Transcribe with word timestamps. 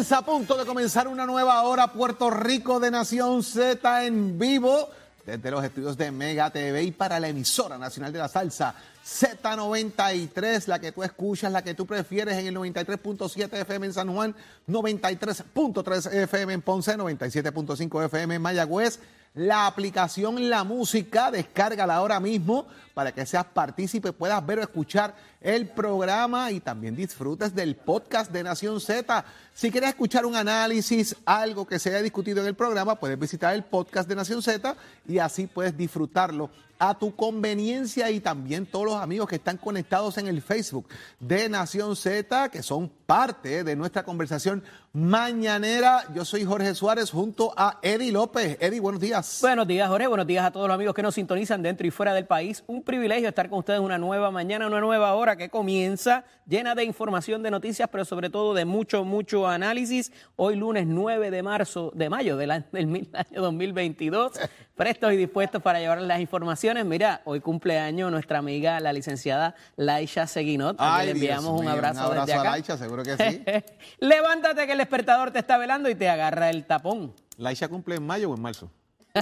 Comienza 0.00 0.16
a 0.16 0.24
punto 0.24 0.56
de 0.56 0.64
comenzar 0.64 1.08
una 1.08 1.26
nueva 1.26 1.60
hora 1.60 1.92
Puerto 1.92 2.30
Rico 2.30 2.80
de 2.80 2.90
Nación 2.90 3.42
Z 3.42 4.06
en 4.06 4.38
vivo 4.38 4.88
desde 5.26 5.50
los 5.50 5.62
estudios 5.62 5.98
de 5.98 6.10
Mega 6.10 6.48
TV 6.48 6.84
y 6.84 6.90
para 6.90 7.20
la 7.20 7.28
emisora 7.28 7.76
nacional 7.76 8.10
de 8.10 8.18
la 8.18 8.28
salsa 8.28 8.74
Z93, 9.04 10.68
la 10.68 10.78
que 10.78 10.92
tú 10.92 11.02
escuchas, 11.02 11.52
la 11.52 11.62
que 11.62 11.74
tú 11.74 11.84
prefieres 11.84 12.38
en 12.38 12.46
el 12.46 12.56
93.7 12.56 13.52
FM 13.52 13.86
en 13.88 13.92
San 13.92 14.10
Juan, 14.14 14.34
93.3 14.66 16.14
FM 16.14 16.54
en 16.54 16.62
Ponce, 16.62 16.96
97.5 16.96 18.06
FM 18.06 18.36
en 18.36 18.40
Mayagüez. 18.40 19.00
La 19.34 19.68
aplicación 19.68 20.50
La 20.50 20.64
Música, 20.64 21.30
descárgala 21.30 21.94
ahora 21.94 22.18
mismo 22.18 22.66
para 22.94 23.12
que 23.12 23.24
seas 23.24 23.44
partícipe, 23.44 24.12
puedas 24.12 24.44
ver 24.44 24.58
o 24.58 24.62
escuchar 24.62 25.14
el 25.40 25.68
programa 25.68 26.50
y 26.50 26.58
también 26.58 26.96
disfrutes 26.96 27.54
del 27.54 27.76
podcast 27.76 28.32
de 28.32 28.42
Nación 28.42 28.80
Z. 28.80 29.24
Si 29.54 29.70
quieres 29.70 29.90
escuchar 29.90 30.26
un 30.26 30.34
análisis, 30.34 31.14
algo 31.24 31.64
que 31.64 31.78
se 31.78 31.90
haya 31.90 32.02
discutido 32.02 32.40
en 32.40 32.48
el 32.48 32.54
programa, 32.54 32.96
puedes 32.96 33.18
visitar 33.18 33.54
el 33.54 33.62
podcast 33.62 34.08
de 34.08 34.16
Nación 34.16 34.42
Z 34.42 34.74
y 35.06 35.18
así 35.18 35.46
puedes 35.46 35.76
disfrutarlo 35.76 36.50
a 36.80 36.98
tu 36.98 37.14
conveniencia 37.14 38.10
y 38.10 38.20
también 38.20 38.64
todos 38.64 38.86
los 38.86 38.96
amigos 38.96 39.28
que 39.28 39.36
están 39.36 39.58
conectados 39.58 40.16
en 40.16 40.26
el 40.26 40.40
Facebook 40.40 40.88
de 41.20 41.48
Nación 41.48 41.94
Z, 41.94 42.48
que 42.48 42.62
son 42.62 42.90
parte 43.06 43.62
de 43.62 43.76
nuestra 43.76 44.02
conversación 44.02 44.64
mañanera. 44.92 46.04
Yo 46.14 46.24
soy 46.24 46.44
Jorge 46.44 46.74
Suárez 46.74 47.10
junto 47.10 47.52
a 47.56 47.78
Eddie 47.82 48.10
López. 48.10 48.56
Eddie, 48.60 48.80
buenos 48.80 49.00
días. 49.00 49.38
Buenos 49.40 49.66
días, 49.66 49.88
Jorge. 49.88 50.06
Buenos 50.06 50.26
días 50.26 50.44
a 50.44 50.50
todos 50.50 50.66
los 50.66 50.74
amigos 50.74 50.94
que 50.94 51.02
nos 51.02 51.14
sintonizan 51.14 51.62
dentro 51.62 51.86
y 51.86 51.90
fuera 51.90 52.14
del 52.14 52.26
país. 52.26 52.64
Un 52.66 52.82
privilegio 52.82 53.28
estar 53.28 53.48
con 53.50 53.60
ustedes 53.60 53.80
una 53.80 53.98
nueva 53.98 54.30
mañana, 54.30 54.66
una 54.66 54.80
nueva 54.80 55.14
hora 55.14 55.36
que 55.36 55.48
comienza 55.48 56.24
llena 56.46 56.74
de 56.74 56.84
información, 56.84 57.42
de 57.42 57.50
noticias, 57.50 57.88
pero 57.92 58.04
sobre 58.04 58.30
todo 58.30 58.54
de 58.54 58.64
mucho, 58.64 59.04
mucho 59.04 59.46
análisis. 59.46 60.12
Hoy 60.36 60.56
lunes 60.56 60.86
9 60.86 61.30
de 61.30 61.42
marzo, 61.42 61.92
de 61.94 62.08
mayo 62.08 62.36
del 62.36 62.50
año, 62.52 62.66
del 62.72 63.08
año 63.12 63.40
2022. 63.40 64.32
Prestos 64.74 65.12
y 65.12 65.16
dispuestos 65.16 65.62
para 65.62 65.78
llevar 65.78 66.00
las 66.00 66.20
informaciones. 66.20 66.69
Mira, 66.70 67.20
hoy 67.24 67.40
cumpleaños 67.40 68.12
nuestra 68.12 68.38
amiga, 68.38 68.78
la 68.78 68.92
licenciada 68.92 69.56
Laisha 69.76 70.28
Seguinot. 70.28 70.76
Ay, 70.78 71.06
le 71.06 71.12
enviamos 71.12 71.44
Dios 71.44 71.54
un 71.58 71.60
mío, 71.62 71.70
abrazo, 71.72 72.00
un 72.00 72.06
abrazo 72.06 72.26
desde 72.26 72.38
a 72.38 72.40
acá. 72.40 72.50
Laisha, 72.52 72.76
seguro 72.78 73.02
que 73.02 73.16
sí. 73.16 73.42
Levántate 73.98 74.66
que 74.66 74.72
el 74.72 74.78
despertador 74.78 75.32
te 75.32 75.40
está 75.40 75.58
velando 75.58 75.90
y 75.90 75.96
te 75.96 76.08
agarra 76.08 76.48
el 76.48 76.64
tapón. 76.66 77.12
¿Laisha 77.38 77.66
cumple 77.66 77.96
en 77.96 78.06
mayo 78.06 78.30
o 78.30 78.34
en 78.36 78.42
marzo? 78.42 78.70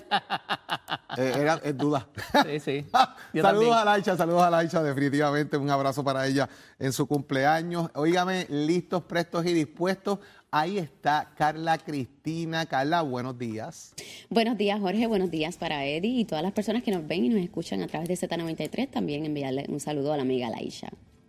Eh, 1.16 1.32
era, 1.36 1.58
es 1.64 1.76
duda. 1.76 2.06
Sí, 2.44 2.60
sí. 2.60 2.86
Yo 3.32 3.42
saludos 3.42 3.68
también. 3.68 3.88
a 3.88 3.92
Laisha, 3.92 4.16
saludos 4.16 4.42
a 4.42 4.50
Laisha, 4.50 4.82
definitivamente 4.82 5.56
un 5.56 5.70
abrazo 5.70 6.02
para 6.02 6.26
ella 6.26 6.48
en 6.78 6.92
su 6.92 7.06
cumpleaños. 7.06 7.90
Óigame, 7.94 8.46
listos, 8.48 9.02
prestos 9.02 9.44
y 9.46 9.52
dispuestos. 9.52 10.18
Ahí 10.50 10.78
está 10.78 11.32
Carla 11.36 11.76
Cristina. 11.76 12.64
Carla, 12.66 13.02
buenos 13.02 13.38
días. 13.38 13.94
Buenos 14.30 14.56
días, 14.56 14.80
Jorge. 14.80 15.06
Buenos 15.06 15.30
días 15.30 15.58
para 15.58 15.84
Eddie 15.84 16.20
y 16.20 16.24
todas 16.24 16.42
las 16.42 16.52
personas 16.52 16.82
que 16.82 16.90
nos 16.90 17.06
ven 17.06 17.26
y 17.26 17.28
nos 17.28 17.40
escuchan 17.40 17.82
a 17.82 17.86
través 17.86 18.08
de 18.08 18.14
Z93. 18.14 18.90
También 18.90 19.26
enviarle 19.26 19.66
un 19.68 19.78
saludo 19.78 20.12
a 20.12 20.16
la 20.16 20.22
amiga 20.22 20.48
Laisha. 20.48 20.88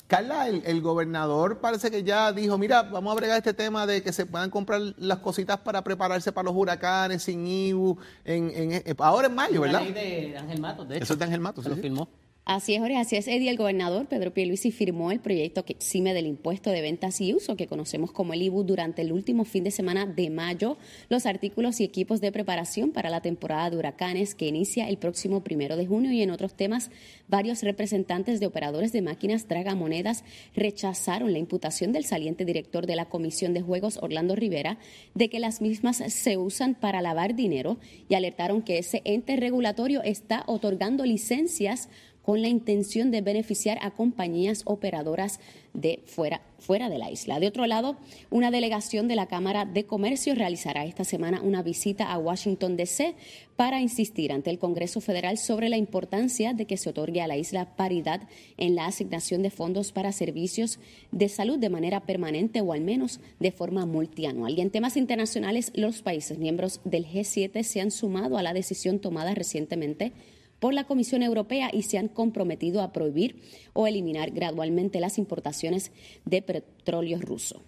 Carla, 0.09 0.47
el, 0.47 0.63
el 0.65 0.81
gobernador 0.81 1.59
parece 1.59 1.91
que 1.91 2.03
ya 2.03 2.33
dijo, 2.33 2.57
mira, 2.57 2.81
vamos 2.81 3.11
a 3.11 3.15
bregar 3.15 3.37
este 3.37 3.53
tema 3.53 3.85
de 3.85 4.01
que 4.01 4.11
se 4.11 4.25
puedan 4.25 4.49
comprar 4.49 4.81
las 4.97 5.19
cositas 5.19 5.59
para 5.59 5.83
prepararse 5.83 6.31
para 6.31 6.45
los 6.47 6.55
huracanes 6.55 7.21
sin 7.21 7.45
IBU, 7.45 7.95
en, 8.25 8.49
en- 8.49 8.71
en- 8.73 8.95
ahora 8.97 9.27
en 9.27 9.35
mayo, 9.35 9.61
¿verdad? 9.61 9.81
La 9.81 9.85
ley 9.85 9.93
de 10.31 10.35
Ángel 10.35 10.59
Matos, 10.59 10.89
de 10.89 10.95
hecho. 10.95 11.03
Eso 11.03 11.13
es 11.13 11.19
de 11.19 11.25
Ángel 11.25 11.39
Matos, 11.41 11.63
Se 11.63 11.69
sí, 11.69 11.75
lo 11.75 11.81
firmó. 11.83 12.09
Así 12.49 12.73
es, 12.73 12.79
Jorge. 12.79 12.97
Así 12.97 13.15
es, 13.15 13.27
Eddie. 13.27 13.51
El 13.51 13.57
gobernador 13.57 14.07
Pedro 14.07 14.33
Pierluisi 14.33 14.71
firmó 14.71 15.11
el 15.11 15.19
proyecto 15.19 15.63
que 15.65 15.73
exime 15.73 16.15
del 16.15 16.25
impuesto 16.25 16.71
de 16.71 16.81
ventas 16.81 17.21
y 17.21 17.35
uso 17.35 17.55
que 17.55 17.67
conocemos 17.67 18.11
como 18.11 18.33
el 18.33 18.41
IBU 18.41 18.63
durante 18.63 19.03
el 19.03 19.11
último 19.11 19.45
fin 19.45 19.63
de 19.63 19.69
semana 19.69 20.07
de 20.07 20.31
mayo. 20.31 20.79
Los 21.09 21.27
artículos 21.27 21.79
y 21.79 21.83
equipos 21.83 22.21
de 22.21 22.31
preparación 22.31 22.89
para 22.89 23.11
la 23.11 23.21
temporada 23.21 23.69
de 23.69 23.77
huracanes 23.77 24.33
que 24.33 24.47
inicia 24.47 24.89
el 24.89 24.97
próximo 24.97 25.43
primero 25.43 25.77
de 25.77 25.85
junio 25.85 26.11
y 26.11 26.23
en 26.23 26.31
otros 26.31 26.55
temas, 26.55 26.89
varios 27.27 27.61
representantes 27.61 28.39
de 28.39 28.47
operadores 28.47 28.91
de 28.93 29.03
máquinas 29.03 29.45
tragamonedas 29.45 30.23
rechazaron 30.55 31.31
la 31.31 31.37
imputación 31.37 31.91
del 31.91 32.03
saliente 32.03 32.45
director 32.45 32.87
de 32.87 32.95
la 32.95 33.09
Comisión 33.09 33.53
de 33.53 33.61
Juegos, 33.61 33.99
Orlando 34.01 34.35
Rivera, 34.35 34.79
de 35.13 35.29
que 35.29 35.39
las 35.39 35.61
mismas 35.61 35.97
se 35.97 36.37
usan 36.37 36.73
para 36.73 37.03
lavar 37.03 37.35
dinero 37.35 37.77
y 38.09 38.15
alertaron 38.15 38.63
que 38.63 38.79
ese 38.79 39.03
ente 39.05 39.35
regulatorio 39.35 40.01
está 40.01 40.45
otorgando 40.47 41.05
licencias 41.05 41.89
con 42.29 42.43
la 42.43 42.47
intención 42.47 43.09
de 43.09 43.21
beneficiar 43.21 43.79
a 43.81 43.89
compañías 43.89 44.61
operadoras 44.65 45.39
de 45.73 46.03
fuera, 46.05 46.43
fuera 46.59 46.87
de 46.87 46.99
la 46.99 47.09
isla. 47.09 47.39
De 47.39 47.47
otro 47.47 47.65
lado, 47.65 47.97
una 48.29 48.51
delegación 48.51 49.07
de 49.07 49.15
la 49.15 49.25
Cámara 49.25 49.65
de 49.65 49.87
Comercio 49.87 50.35
realizará 50.35 50.85
esta 50.85 51.03
semana 51.03 51.41
una 51.41 51.63
visita 51.63 52.11
a 52.11 52.19
Washington, 52.19 52.77
D.C. 52.77 53.15
para 53.55 53.81
insistir 53.81 54.31
ante 54.31 54.51
el 54.51 54.59
Congreso 54.59 55.01
Federal 55.01 55.39
sobre 55.39 55.69
la 55.69 55.77
importancia 55.77 56.53
de 56.53 56.65
que 56.65 56.77
se 56.77 56.91
otorgue 56.91 57.19
a 57.23 57.27
la 57.27 57.35
isla 57.35 57.75
paridad 57.75 58.21
en 58.57 58.75
la 58.75 58.85
asignación 58.85 59.41
de 59.41 59.49
fondos 59.49 59.91
para 59.91 60.11
servicios 60.11 60.77
de 61.11 61.29
salud 61.29 61.57
de 61.57 61.69
manera 61.69 62.01
permanente 62.01 62.61
o 62.61 62.73
al 62.73 62.81
menos 62.81 63.21
de 63.39 63.51
forma 63.51 63.87
multianual. 63.87 64.53
Y 64.55 64.61
en 64.61 64.69
temas 64.69 64.97
internacionales, 64.97 65.71
los 65.73 66.03
países 66.03 66.37
miembros 66.37 66.79
del 66.83 67.07
G7 67.07 67.63
se 67.63 67.81
han 67.81 67.89
sumado 67.89 68.37
a 68.37 68.43
la 68.43 68.53
decisión 68.53 68.99
tomada 68.99 69.33
recientemente 69.33 70.13
por 70.59 70.73
la 70.73 70.85
Comisión 70.85 71.23
Europea 71.23 71.69
y 71.73 71.83
se 71.83 71.97
han 71.97 72.07
comprometido 72.07 72.81
a 72.81 72.91
prohibir 72.91 73.41
o 73.73 73.87
eliminar 73.87 74.31
gradualmente 74.31 74.99
las 74.99 75.17
importaciones 75.17 75.91
de 76.25 76.41
petróleo 76.41 77.19
ruso. 77.19 77.61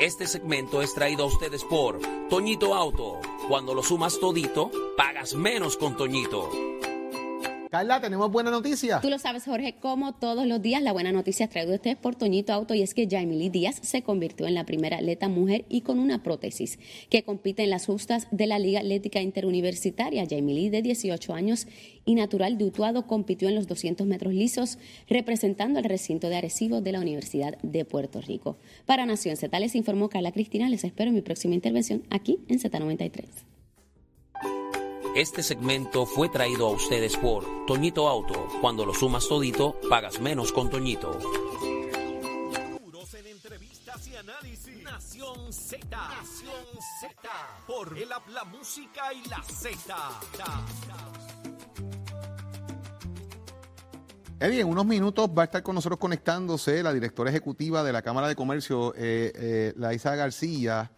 Este 0.00 0.26
segmento 0.26 0.82
es 0.82 0.92
traído 0.92 1.24
a 1.24 1.26
ustedes 1.26 1.64
por 1.64 2.00
Toñito 2.28 2.74
Auto. 2.74 3.20
Cuando 3.48 3.74
lo 3.74 3.82
sumas 3.82 4.18
todito, 4.18 4.70
pagas 4.96 5.34
menos 5.34 5.76
con 5.76 5.96
Toñito. 5.96 6.50
Carla, 7.74 8.00
tenemos 8.00 8.30
buena 8.30 8.52
noticia. 8.52 9.00
Tú 9.00 9.10
lo 9.10 9.18
sabes, 9.18 9.46
Jorge, 9.46 9.74
como 9.80 10.14
todos 10.14 10.46
los 10.46 10.62
días, 10.62 10.80
la 10.80 10.92
buena 10.92 11.10
noticia 11.10 11.42
es 11.42 11.50
traída 11.50 11.72
a 11.72 11.74
ustedes 11.74 11.96
por 11.96 12.14
Toñito 12.14 12.52
Auto 12.52 12.72
y 12.72 12.82
es 12.82 12.94
que 12.94 13.08
Jaimily 13.10 13.48
Díaz 13.48 13.80
se 13.82 14.02
convirtió 14.02 14.46
en 14.46 14.54
la 14.54 14.64
primera 14.64 14.98
atleta 14.98 15.28
mujer 15.28 15.64
y 15.68 15.80
con 15.80 15.98
una 15.98 16.22
prótesis 16.22 16.78
que 17.10 17.24
compite 17.24 17.64
en 17.64 17.70
las 17.70 17.86
justas 17.86 18.28
de 18.30 18.46
la 18.46 18.60
Liga 18.60 18.78
Atlética 18.78 19.20
Interuniversitaria. 19.20 20.24
Jaimily, 20.24 20.68
de 20.68 20.82
18 20.82 21.34
años 21.34 21.66
y 22.04 22.14
natural 22.14 22.58
de 22.58 22.66
Utuado, 22.66 23.08
compitió 23.08 23.48
en 23.48 23.56
los 23.56 23.66
200 23.66 24.06
metros 24.06 24.34
lisos 24.34 24.78
representando 25.08 25.80
al 25.80 25.84
recinto 25.84 26.28
de 26.28 26.36
Arecibo 26.36 26.80
de 26.80 26.92
la 26.92 27.00
Universidad 27.00 27.58
de 27.64 27.84
Puerto 27.84 28.20
Rico. 28.20 28.56
Para 28.86 29.04
Nación 29.04 29.36
Z 29.36 29.58
les 29.58 29.74
informó 29.74 30.08
Carla 30.08 30.30
Cristina. 30.30 30.68
Les 30.68 30.84
espero 30.84 31.08
en 31.08 31.16
mi 31.16 31.22
próxima 31.22 31.56
intervención 31.56 32.04
aquí 32.08 32.38
en 32.46 32.60
Z93. 32.60 33.53
Este 35.14 35.44
segmento 35.44 36.06
fue 36.06 36.28
traído 36.28 36.66
a 36.66 36.70
ustedes 36.70 37.16
por 37.16 37.44
Toñito 37.66 38.08
Auto. 38.08 38.48
Cuando 38.60 38.84
lo 38.84 38.92
sumas 38.92 39.28
todito, 39.28 39.78
pagas 39.88 40.20
menos 40.20 40.52
con 40.52 40.68
Toñito. 40.68 41.16
En 43.12 43.26
entrevistas 43.28 44.08
y 44.08 44.16
análisis. 44.16 44.82
Nación 44.82 45.52
Z. 45.52 45.86
Nación 45.88 46.64
Z. 47.00 47.30
Por 47.64 47.96
el 47.96 48.08
la 48.08 48.44
música 48.44 49.12
y 49.12 49.28
la 49.28 49.40
Z. 49.44 49.94
Eddie, 54.40 54.62
en 54.62 54.68
unos 54.68 54.84
minutos 54.84 55.30
va 55.30 55.42
a 55.42 55.44
estar 55.44 55.62
con 55.62 55.76
nosotros 55.76 56.00
conectándose 56.00 56.82
la 56.82 56.92
directora 56.92 57.30
ejecutiva 57.30 57.84
de 57.84 57.92
la 57.92 58.02
Cámara 58.02 58.26
de 58.26 58.34
Comercio, 58.34 58.92
eh, 58.96 59.30
eh, 59.36 59.74
Laisa 59.76 60.16
García, 60.16 60.90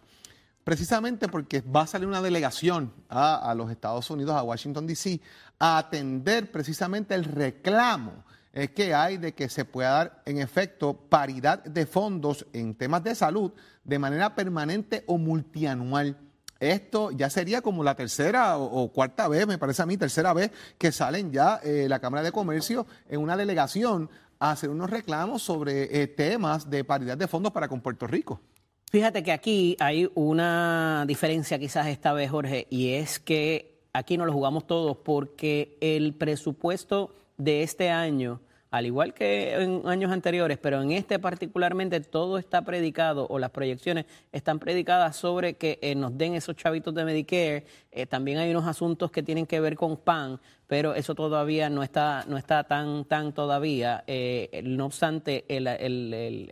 precisamente 0.67 1.29
porque 1.29 1.61
va 1.61 1.83
a 1.83 1.87
salir 1.87 2.09
una 2.09 2.21
delegación 2.21 2.91
a, 3.07 3.53
los 3.55 3.71
Estados 3.71 4.09
Unidos, 4.09 4.35
a 4.35 4.43
Washington, 4.43 4.85
D.C., 4.85 5.21
a 5.59 5.77
atender 5.77 6.51
precisamente 6.51 7.15
el 7.15 7.23
reclamo 7.23 8.25
eh, 8.51 8.67
que 8.67 8.93
hay 8.93 9.15
de 9.15 9.33
que 9.33 9.47
se 9.47 9.63
pueda 9.63 9.91
dar, 9.91 10.21
en 10.25 10.39
efecto, 10.39 10.93
paridad 10.93 11.63
de 11.63 11.85
fondos 11.85 12.45
en 12.51 12.75
temas 12.75 13.01
de 13.01 13.15
salud 13.15 13.53
de 13.85 13.97
manera 13.97 14.35
permanente 14.35 15.05
o 15.07 15.17
multianual. 15.17 16.17
Esto 16.59 17.11
ya 17.11 17.29
sería 17.29 17.61
como 17.61 17.81
la 17.81 17.95
tercera 17.95 18.57
o, 18.57 18.65
o 18.65 18.91
cuarta 18.91 19.29
vez, 19.29 19.47
me 19.47 19.57
parece 19.57 19.83
a 19.83 19.85
mí, 19.85 19.95
tercera 19.95 20.33
vez 20.33 20.51
que 20.77 20.91
salen 20.91 21.31
ya 21.31 21.61
eh, 21.63 21.85
la 21.87 21.99
Cámara 21.99 22.23
de 22.23 22.33
Comercio 22.33 22.85
en 23.07 23.21
una 23.21 23.37
delegación 23.37 24.09
a 24.37 24.51
hacer 24.51 24.69
unos 24.69 24.89
reclamos 24.89 25.41
sobre 25.43 26.01
eh, 26.01 26.07
temas 26.07 26.69
de 26.69 26.83
paridad 26.83 27.17
de 27.17 27.29
fondos 27.29 27.53
para 27.53 27.69
con 27.69 27.79
Puerto 27.79 28.05
Rico. 28.05 28.41
Fíjate 28.89 29.21
que 29.21 29.33
aquí 29.33 29.75
hay 29.79 30.09
una 30.15 31.03
diferencia 31.05 31.59
quizás 31.59 31.87
esta 31.87 32.13
vez, 32.13 32.31
Jorge, 32.31 32.67
y 32.69 32.93
es 32.93 33.19
que 33.19 33.81
aquí 33.91 34.17
no 34.17 34.25
lo 34.25 34.31
jugamos 34.31 34.65
todos 34.65 34.95
porque 34.97 35.77
el 35.81 36.13
presupuesto 36.13 37.13
de 37.37 37.63
este 37.63 37.89
año 37.89 38.39
al 38.77 38.85
igual 38.85 39.13
que 39.13 39.55
en 39.55 39.81
años 39.85 40.11
anteriores, 40.11 40.57
pero 40.57 40.81
en 40.81 40.91
este 40.91 41.17
particularmente 41.17 41.99
todo 41.99 42.37
está 42.37 42.61
predicado 42.61 43.25
o 43.29 43.39
las 43.39 43.49
proyecciones 43.49 44.05
están 44.31 44.59
predicadas 44.59 45.15
sobre 45.15 45.55
que 45.55 45.79
eh, 45.81 45.95
nos 45.95 46.17
den 46.17 46.35
esos 46.35 46.55
chavitos 46.55 46.93
de 46.93 47.03
Medicare. 47.03 47.65
Eh, 47.91 48.05
también 48.05 48.37
hay 48.37 48.51
unos 48.51 48.67
asuntos 48.67 49.11
que 49.11 49.23
tienen 49.23 49.47
que 49.47 49.59
ver 49.59 49.75
con 49.75 49.97
PAN, 49.97 50.39
pero 50.67 50.93
eso 50.93 51.15
todavía 51.15 51.69
no 51.69 51.81
está, 51.81 52.23
no 52.27 52.37
está 52.37 52.63
tan, 52.65 53.05
tan 53.05 53.33
todavía. 53.33 54.03
Eh, 54.05 54.61
no 54.63 54.85
obstante, 54.85 55.45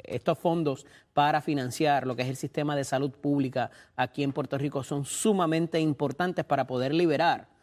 estos 0.06 0.40
fondos 0.40 0.86
para 1.14 1.42
financiar 1.42 2.08
lo 2.08 2.16
que 2.16 2.24
es 2.24 2.30
el 2.30 2.36
sistema 2.36 2.76
de 2.76 2.84
salud 2.84 3.12
pública 3.12 3.70
aquí 3.96 4.24
en 4.24 4.34
Puerto 4.34 4.58
Rico 4.58 4.84
son 4.84 5.06
sumamente 5.06 5.80
importantes 5.80 6.44
para 6.44 6.66
poder 6.66 6.94
liberar 6.94 7.55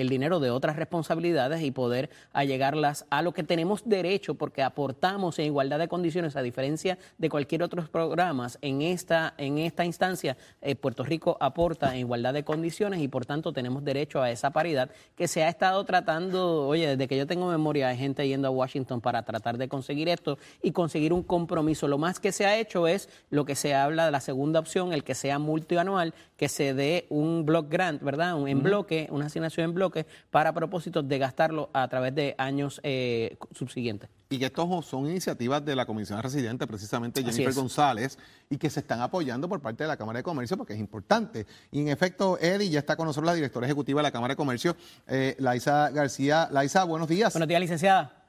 el 0.00 0.08
dinero 0.08 0.40
de 0.40 0.50
otras 0.50 0.76
responsabilidades 0.76 1.62
y 1.62 1.70
poder 1.70 2.10
allegarlas 2.32 3.06
a 3.10 3.22
lo 3.22 3.32
que 3.32 3.42
tenemos 3.42 3.82
derecho 3.84 4.34
porque 4.34 4.62
aportamos 4.62 5.38
en 5.38 5.46
igualdad 5.46 5.78
de 5.78 5.88
condiciones 5.88 6.36
a 6.36 6.42
diferencia 6.42 6.98
de 7.18 7.28
cualquier 7.28 7.62
otro 7.62 7.86
programa 7.86 8.30
en 8.62 8.82
esta 8.82 9.34
en 9.38 9.58
esta 9.58 9.84
instancia 9.84 10.36
eh, 10.60 10.74
Puerto 10.74 11.04
Rico 11.04 11.36
aporta 11.40 11.92
en 11.92 12.00
igualdad 12.00 12.34
de 12.34 12.44
condiciones 12.44 13.00
y 13.00 13.08
por 13.08 13.26
tanto 13.26 13.52
tenemos 13.52 13.84
derecho 13.84 14.22
a 14.22 14.30
esa 14.30 14.50
paridad 14.50 14.90
que 15.16 15.28
se 15.28 15.42
ha 15.42 15.48
estado 15.48 15.84
tratando. 15.84 16.66
Oye 16.68 16.88
desde 16.88 17.08
que 17.08 17.16
yo 17.16 17.26
tengo 17.26 17.48
memoria 17.48 17.88
hay 17.88 17.96
gente 17.96 18.26
yendo 18.26 18.48
a 18.48 18.50
Washington 18.50 19.00
para 19.00 19.22
tratar 19.22 19.58
de 19.58 19.68
conseguir 19.68 20.08
esto 20.08 20.38
y 20.62 20.72
conseguir 20.72 21.12
un 21.12 21.22
compromiso. 21.22 21.88
Lo 21.88 21.98
más 21.98 22.20
que 22.20 22.32
se 22.32 22.46
ha 22.46 22.58
hecho 22.58 22.86
es 22.86 23.08
lo 23.30 23.44
que 23.44 23.54
se 23.54 23.74
habla 23.74 24.06
de 24.06 24.10
la 24.10 24.20
segunda 24.20 24.60
opción 24.60 24.92
el 24.92 25.04
que 25.04 25.14
sea 25.14 25.38
multianual 25.38 26.14
que 26.36 26.48
se 26.48 26.74
dé 26.74 27.06
un 27.10 27.44
block 27.44 27.68
grant 27.68 28.02
verdad 28.02 28.34
un 28.34 28.48
en 28.48 28.62
bloque 28.62 29.08
una 29.10 29.26
asignación 29.26 29.64
en 29.64 29.74
bloque 29.74 29.89
para 30.30 30.52
propósitos 30.52 31.06
de 31.08 31.18
gastarlo 31.18 31.70
a 31.72 31.88
través 31.88 32.14
de 32.14 32.34
años 32.38 32.80
eh, 32.82 33.36
subsiguientes. 33.52 34.08
Y 34.30 34.38
que 34.38 34.46
estos 34.46 34.86
son 34.86 35.06
iniciativas 35.06 35.64
de 35.64 35.74
la 35.74 35.86
Comisión 35.86 36.22
Residente, 36.22 36.66
precisamente 36.66 37.22
Jennifer 37.22 37.52
González, 37.52 38.16
y 38.48 38.56
que 38.56 38.70
se 38.70 38.80
están 38.80 39.00
apoyando 39.00 39.48
por 39.48 39.60
parte 39.60 39.84
de 39.84 39.88
la 39.88 39.96
Cámara 39.96 40.18
de 40.18 40.22
Comercio 40.22 40.56
porque 40.56 40.74
es 40.74 40.78
importante. 40.78 41.46
Y 41.72 41.80
en 41.80 41.88
efecto, 41.88 42.38
Eddie, 42.40 42.70
ya 42.70 42.78
está 42.78 42.96
con 42.96 43.06
nosotros 43.06 43.26
la 43.26 43.34
directora 43.34 43.66
ejecutiva 43.66 44.00
de 44.00 44.04
la 44.04 44.12
Cámara 44.12 44.32
de 44.32 44.36
Comercio, 44.36 44.76
eh, 45.08 45.34
Laisa 45.38 45.90
García. 45.90 46.48
Laisa, 46.52 46.84
buenos 46.84 47.08
días. 47.08 47.32
Buenos 47.32 47.48
días, 47.48 47.60
licenciada. 47.60 48.19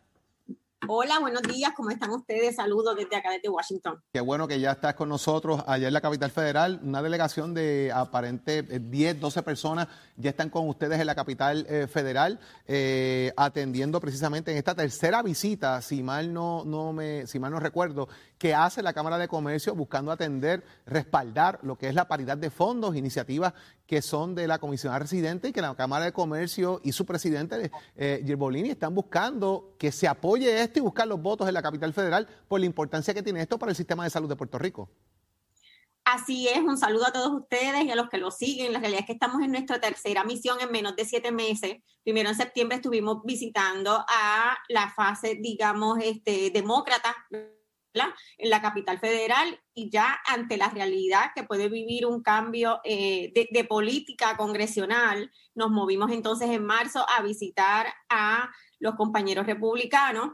Hola, 0.88 1.20
buenos 1.20 1.44
días, 1.44 1.74
¿cómo 1.76 1.92
están 1.92 2.10
ustedes? 2.10 2.56
Saludos 2.56 2.96
desde 2.96 3.16
acá, 3.16 3.30
desde 3.30 3.50
Washington. 3.50 4.02
Qué 4.12 4.20
bueno 4.20 4.48
que 4.48 4.60
ya 4.60 4.72
estás 4.72 4.96
con 4.96 5.10
nosotros 5.10 5.64
allá 5.68 5.88
en 5.88 5.94
la 5.94 6.02
capital 6.02 6.32
federal. 6.32 6.80
Una 6.84 7.04
delegación 7.04 7.54
de 7.54 7.92
aparente 7.94 8.64
10, 8.64 9.16
eh, 9.16 9.20
12 9.20 9.44
personas 9.44 9.88
ya 10.18 10.32
están 10.32 10.50
con 10.50 10.68
ustedes 10.68 11.00
en 11.00 11.06
la 11.06 11.14
capital 11.14 11.68
eh, 11.70 11.86
federal, 11.86 12.40
eh, 12.66 13.32
atendiendo 13.38 14.02
precisamente 14.02 14.52
en 14.52 14.58
esta 14.58 14.74
tercera 14.74 15.22
visita, 15.22 15.82
si 15.84 16.02
mal 16.02 16.34
no, 16.34 16.64
no 16.66 16.94
me, 16.94 17.28
si 17.28 17.38
mal 17.38 17.52
no 17.52 17.60
recuerdo, 17.60 18.10
que 18.42 18.56
hace 18.56 18.82
la 18.82 18.92
Cámara 18.92 19.20
de 19.20 19.28
Comercio 19.28 19.76
buscando 19.76 20.12
atender, 20.12 20.64
respaldar 20.88 21.60
lo 21.62 21.78
que 21.78 21.88
es 21.88 21.94
la 21.94 22.08
paridad 22.08 22.36
de 22.36 22.50
fondos, 22.50 22.96
iniciativas 22.96 23.54
que 23.86 24.02
son 24.02 24.34
de 24.34 24.48
la 24.48 24.58
Comisión 24.58 25.00
Residente 25.00 25.50
y 25.50 25.52
que 25.52 25.62
la 25.62 25.76
Cámara 25.76 26.06
de 26.06 26.12
Comercio 26.12 26.82
y 26.84 26.92
su 26.92 27.06
presidente, 27.06 27.70
eh, 27.96 28.24
Girbolini, 28.26 28.72
están 28.72 28.96
buscando 28.96 29.76
que 29.78 29.92
se 29.92 30.08
apoye 30.08 30.60
esto 30.60 30.80
y 30.80 30.82
buscar 30.82 31.08
los 31.08 31.22
votos 31.22 31.48
en 31.48 31.54
la 31.54 31.62
capital 31.62 31.94
federal 31.94 32.28
por 32.48 32.60
la 32.60 32.66
importancia 32.66 33.14
que 33.14 33.22
tiene 33.22 33.44
esto 33.44 33.60
para 33.60 33.70
el 33.70 33.76
sistema 33.76 34.06
de 34.06 34.10
salud 34.10 34.28
de 34.28 34.36
Puerto 34.36 34.58
Rico. 34.58 34.90
Así 36.04 36.48
es, 36.48 36.62
un 36.62 36.80
saludo 36.80 37.06
a 37.06 37.14
todos 37.14 37.32
ustedes 37.32 37.84
y 37.86 37.92
a 37.92 37.96
los 37.96 38.10
que 38.10 38.18
lo 38.18 38.32
siguen. 38.32 38.74
La 38.74 38.80
realidad 38.80 39.02
es 39.02 39.06
que 39.06 39.14
estamos 39.14 39.44
en 39.44 39.52
nuestra 39.52 39.80
tercera 39.80 40.24
misión 40.24 40.58
en 40.62 40.72
menos 40.72 40.96
de 40.96 41.06
siete 41.06 41.32
meses. 41.32 41.78
Primero 42.04 42.30
en 42.30 42.36
septiembre 42.36 42.78
estuvimos 42.78 43.22
visitando 43.24 44.04
a 44.10 44.58
la 44.68 44.90
fase, 44.90 45.38
digamos, 45.40 46.00
este, 46.02 46.50
demócrata 46.50 47.16
en 47.94 48.50
la 48.50 48.62
capital 48.62 49.00
federal 49.00 49.60
y 49.74 49.90
ya 49.90 50.20
ante 50.26 50.58
la 50.58 50.70
realidad 50.70 51.32
que 51.36 51.44
puede 51.44 51.70
vivir 51.70 52.06
un 52.06 52.22
cambio 52.22 52.80
eh, 52.84 53.32
de, 53.34 53.64
política 53.66 54.38
congresional, 54.38 55.32
nos 55.56 55.72
movimos 55.72 56.12
entonces 56.12 56.50
en 56.50 56.66
marzo 56.66 57.06
a 57.10 57.22
visitar 57.22 57.88
a 58.10 58.52
los 58.80 58.96
compañeros 58.96 59.46
republicanos 59.46 60.32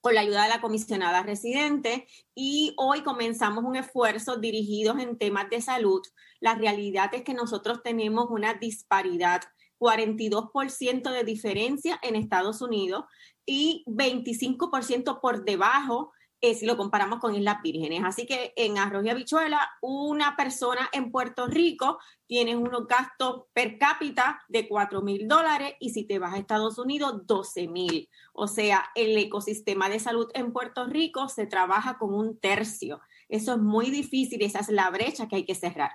con 0.00 0.14
la 0.14 0.22
ayuda 0.22 0.44
de 0.44 0.48
la 0.48 0.60
comisionada 0.60 1.22
residente 1.22 2.06
y 2.34 2.74
hoy 2.78 3.02
comenzamos 3.02 3.64
un 3.64 3.76
esfuerzo 3.76 4.36
dirigido 4.36 4.98
en 4.98 5.18
temas 5.18 5.50
de 5.50 5.60
salud. 5.60 6.00
La 6.40 6.54
realidad 6.54 7.14
es 7.14 7.22
que 7.22 7.34
nosotros 7.34 7.82
tenemos 7.82 8.26
una 8.30 8.54
disparidad 8.54 9.42
42% 9.78 11.10
de 11.10 11.24
diferencia 11.24 11.98
en 12.02 12.16
Estados 12.16 12.62
Unidos 12.62 13.04
y 13.44 13.84
25% 13.86 15.20
por 15.20 15.44
debajo 15.44 16.12
eh, 16.40 16.54
si 16.54 16.64
lo 16.64 16.76
comparamos 16.76 17.18
con 17.20 17.34
Islas 17.34 17.62
Vírgenes. 17.62 18.02
Así 18.04 18.26
que 18.26 18.52
en 18.56 18.78
Arroz 18.78 19.04
y 19.04 19.10
Habichuela, 19.10 19.68
una 19.82 20.36
persona 20.36 20.88
en 20.92 21.10
Puerto 21.10 21.46
Rico 21.46 21.98
tiene 22.26 22.56
unos 22.56 22.86
gastos 22.86 23.44
per 23.52 23.76
cápita 23.78 24.40
de 24.48 24.68
4 24.68 25.02
mil 25.02 25.28
dólares 25.28 25.74
y 25.80 25.90
si 25.90 26.04
te 26.04 26.18
vas 26.18 26.34
a 26.34 26.38
Estados 26.38 26.78
Unidos, 26.78 27.26
12 27.26 27.68
mil. 27.68 28.08
O 28.32 28.46
sea, 28.46 28.84
el 28.94 29.16
ecosistema 29.18 29.88
de 29.88 30.00
salud 30.00 30.28
en 30.34 30.52
Puerto 30.52 30.86
Rico 30.86 31.28
se 31.28 31.46
trabaja 31.46 31.98
con 31.98 32.14
un 32.14 32.38
tercio. 32.38 33.00
Eso 33.28 33.52
es 33.52 33.58
muy 33.58 33.90
difícil, 33.90 34.42
esa 34.42 34.60
es 34.60 34.68
la 34.68 34.90
brecha 34.90 35.28
que 35.28 35.36
hay 35.36 35.44
que 35.44 35.54
cerrar. 35.54 35.90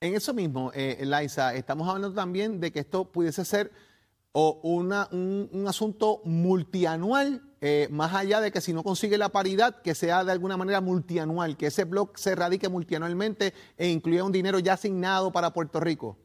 En 0.00 0.14
eso 0.14 0.34
mismo, 0.34 0.72
eh, 0.74 0.98
estamos 1.54 1.88
hablando 1.88 2.12
también 2.14 2.60
de 2.60 2.70
que 2.70 2.80
esto 2.80 3.10
pudiese 3.10 3.44
ser 3.44 3.72
o 4.38 4.60
una, 4.64 5.08
un, 5.12 5.64
asunto 5.66 6.20
multianual, 6.26 7.40
eh, 7.62 7.88
más 7.90 8.12
allá 8.12 8.38
de 8.42 8.52
que 8.52 8.60
si 8.60 8.74
no 8.74 8.82
consigue 8.82 9.16
la 9.16 9.30
paridad, 9.30 9.80
que 9.80 9.94
sea 9.94 10.24
de 10.24 10.32
alguna 10.32 10.58
manera 10.58 10.82
multianual, 10.82 11.56
que 11.56 11.68
ese 11.68 11.84
blog 11.84 12.18
se 12.18 12.34
radique 12.34 12.68
multianualmente 12.68 13.54
e 13.78 13.88
incluya 13.88 14.24
un 14.24 14.32
dinero 14.32 14.58
ya 14.58 14.74
asignado 14.74 15.32
para 15.32 15.54
Puerto 15.54 15.80
Rico? 15.80 16.18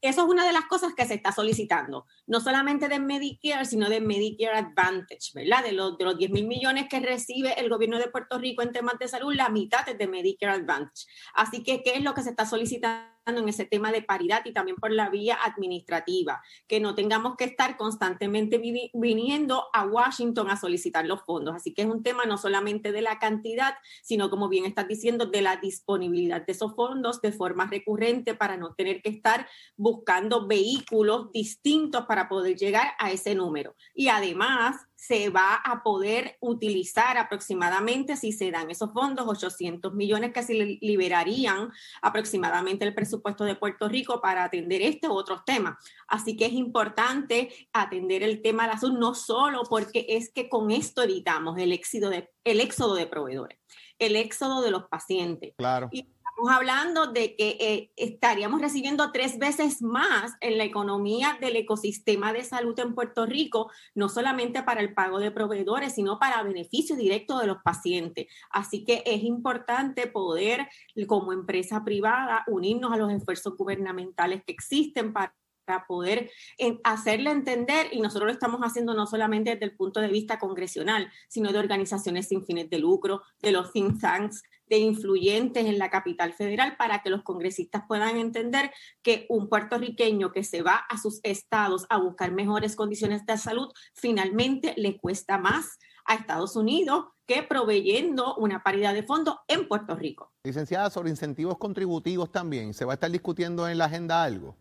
Eso 0.00 0.22
es 0.22 0.28
una 0.28 0.44
de 0.44 0.52
las 0.52 0.64
cosas 0.66 0.94
que 0.96 1.06
se 1.06 1.14
está 1.14 1.30
solicitando, 1.30 2.06
no 2.26 2.40
solamente 2.40 2.88
de 2.88 2.98
Medicare, 2.98 3.64
sino 3.64 3.88
de 3.88 4.00
Medicare 4.00 4.58
Advantage, 4.58 5.30
¿verdad? 5.32 5.62
De 5.62 5.70
los, 5.70 5.96
de 5.96 6.06
los 6.06 6.18
10 6.18 6.32
mil 6.32 6.48
millones 6.48 6.88
que 6.88 6.98
recibe 6.98 7.54
el 7.60 7.68
gobierno 7.68 8.00
de 8.00 8.08
Puerto 8.08 8.38
Rico 8.38 8.62
en 8.62 8.72
temas 8.72 8.98
de 8.98 9.06
salud, 9.06 9.32
la 9.32 9.48
mitad 9.48 9.88
es 9.88 9.96
de 9.96 10.08
Medicare 10.08 10.54
Advantage. 10.54 11.06
Así 11.34 11.62
que, 11.62 11.84
¿qué 11.84 11.94
es 11.94 12.02
lo 12.02 12.14
que 12.14 12.22
se 12.22 12.30
está 12.30 12.46
solicitando? 12.46 13.17
En 13.36 13.48
ese 13.48 13.64
tema 13.64 13.92
de 13.92 14.02
paridad 14.02 14.42
y 14.44 14.52
también 14.52 14.76
por 14.76 14.92
la 14.92 15.10
vía 15.10 15.38
administrativa, 15.44 16.42
que 16.66 16.80
no 16.80 16.94
tengamos 16.94 17.36
que 17.36 17.44
estar 17.44 17.76
constantemente 17.76 18.60
viniendo 18.94 19.64
a 19.72 19.84
Washington 19.84 20.50
a 20.50 20.56
solicitar 20.56 21.06
los 21.06 21.22
fondos. 21.22 21.54
Así 21.54 21.74
que 21.74 21.82
es 21.82 21.88
un 21.88 22.02
tema 22.02 22.24
no 22.24 22.38
solamente 22.38 22.92
de 22.92 23.02
la 23.02 23.18
cantidad, 23.18 23.74
sino 24.02 24.30
como 24.30 24.48
bien 24.48 24.64
estás 24.64 24.88
diciendo, 24.88 25.26
de 25.26 25.42
la 25.42 25.56
disponibilidad 25.56 26.44
de 26.44 26.52
esos 26.52 26.74
fondos 26.74 27.20
de 27.20 27.32
forma 27.32 27.66
recurrente 27.66 28.34
para 28.34 28.56
no 28.56 28.74
tener 28.74 29.02
que 29.02 29.10
estar 29.10 29.46
buscando 29.76 30.46
vehículos 30.46 31.30
distintos 31.32 32.06
para 32.06 32.28
poder 32.28 32.56
llegar 32.56 32.92
a 32.98 33.10
ese 33.10 33.34
número. 33.34 33.74
Y 33.94 34.08
además, 34.08 34.87
se 34.98 35.30
va 35.30 35.54
a 35.54 35.84
poder 35.84 36.36
utilizar 36.40 37.18
aproximadamente, 37.18 38.16
si 38.16 38.32
se 38.32 38.50
dan 38.50 38.68
esos 38.68 38.92
fondos, 38.92 39.28
800 39.28 39.94
millones 39.94 40.32
que 40.32 40.42
se 40.42 40.54
liberarían 40.80 41.70
aproximadamente 42.02 42.84
el 42.84 42.96
presupuesto 42.96 43.44
de 43.44 43.54
Puerto 43.54 43.88
Rico 43.88 44.20
para 44.20 44.42
atender 44.42 44.82
este 44.82 45.08
u 45.08 45.12
otros 45.12 45.44
temas. 45.44 45.76
Así 46.08 46.36
que 46.36 46.46
es 46.46 46.52
importante 46.52 47.48
atender 47.72 48.24
el 48.24 48.42
tema 48.42 48.64
de 48.64 48.72
la 48.72 48.78
salud, 48.78 48.98
no 48.98 49.14
solo 49.14 49.62
porque 49.70 50.04
es 50.08 50.32
que 50.32 50.48
con 50.48 50.72
esto 50.72 51.04
evitamos 51.04 51.56
el 51.58 51.70
éxodo 51.70 52.10
de, 52.10 52.28
el 52.42 52.60
éxodo 52.60 52.96
de 52.96 53.06
proveedores, 53.06 53.60
el 54.00 54.16
éxodo 54.16 54.62
de 54.62 54.72
los 54.72 54.88
pacientes. 54.88 55.54
Claro. 55.56 55.90
Estamos 56.38 56.56
hablando 56.56 57.06
de 57.08 57.34
que 57.34 57.56
eh, 57.58 57.92
estaríamos 57.96 58.60
recibiendo 58.60 59.10
tres 59.10 59.40
veces 59.40 59.82
más 59.82 60.34
en 60.40 60.56
la 60.56 60.62
economía 60.62 61.36
del 61.40 61.56
ecosistema 61.56 62.32
de 62.32 62.44
salud 62.44 62.78
en 62.78 62.94
Puerto 62.94 63.26
Rico, 63.26 63.72
no 63.96 64.08
solamente 64.08 64.62
para 64.62 64.80
el 64.80 64.94
pago 64.94 65.18
de 65.18 65.32
proveedores, 65.32 65.96
sino 65.96 66.20
para 66.20 66.44
beneficio 66.44 66.94
directo 66.94 67.40
de 67.40 67.48
los 67.48 67.56
pacientes. 67.64 68.28
Así 68.50 68.84
que 68.84 69.02
es 69.04 69.24
importante 69.24 70.06
poder, 70.06 70.68
como 71.08 71.32
empresa 71.32 71.82
privada, 71.82 72.44
unirnos 72.46 72.92
a 72.92 72.98
los 72.98 73.10
esfuerzos 73.10 73.56
gubernamentales 73.56 74.44
que 74.44 74.52
existen 74.52 75.12
para 75.12 75.34
para 75.68 75.86
poder 75.86 76.30
eh, 76.56 76.78
hacerle 76.82 77.30
entender, 77.30 77.88
y 77.92 78.00
nosotros 78.00 78.28
lo 78.28 78.32
estamos 78.32 78.60
haciendo 78.62 78.94
no 78.94 79.06
solamente 79.06 79.50
desde 79.50 79.66
el 79.66 79.76
punto 79.76 80.00
de 80.00 80.08
vista 80.08 80.38
congresional, 80.38 81.12
sino 81.28 81.52
de 81.52 81.58
organizaciones 81.58 82.28
sin 82.28 82.42
fines 82.46 82.70
de 82.70 82.78
lucro, 82.78 83.20
de 83.42 83.52
los 83.52 83.70
think 83.70 84.00
tanks, 84.00 84.42
de 84.68 84.78
influyentes 84.78 85.66
en 85.66 85.78
la 85.78 85.90
capital 85.90 86.32
federal, 86.32 86.76
para 86.76 87.02
que 87.02 87.10
los 87.10 87.22
congresistas 87.22 87.82
puedan 87.86 88.16
entender 88.16 88.70
que 89.02 89.26
un 89.28 89.48
puertorriqueño 89.48 90.32
que 90.32 90.44
se 90.44 90.62
va 90.62 90.76
a 90.88 90.98
sus 90.98 91.20
estados 91.22 91.86
a 91.90 91.98
buscar 91.98 92.32
mejores 92.32 92.76
condiciones 92.76 93.24
de 93.26 93.38
salud, 93.38 93.68
finalmente 93.94 94.74
le 94.76 94.98
cuesta 94.98 95.38
más 95.38 95.78
a 96.04 96.14
Estados 96.14 96.56
Unidos 96.56 97.04
que 97.26 97.42
proveyendo 97.42 98.34
una 98.36 98.62
paridad 98.62 98.94
de 98.94 99.02
fondos 99.02 99.36
en 99.46 99.68
Puerto 99.68 99.94
Rico. 99.94 100.32
Licenciada, 100.42 100.88
sobre 100.88 101.10
incentivos 101.10 101.58
contributivos 101.58 102.32
también, 102.32 102.72
¿se 102.72 102.86
va 102.86 102.92
a 102.92 102.94
estar 102.94 103.10
discutiendo 103.10 103.68
en 103.68 103.76
la 103.76 103.84
agenda 103.84 104.22
algo? 104.22 104.56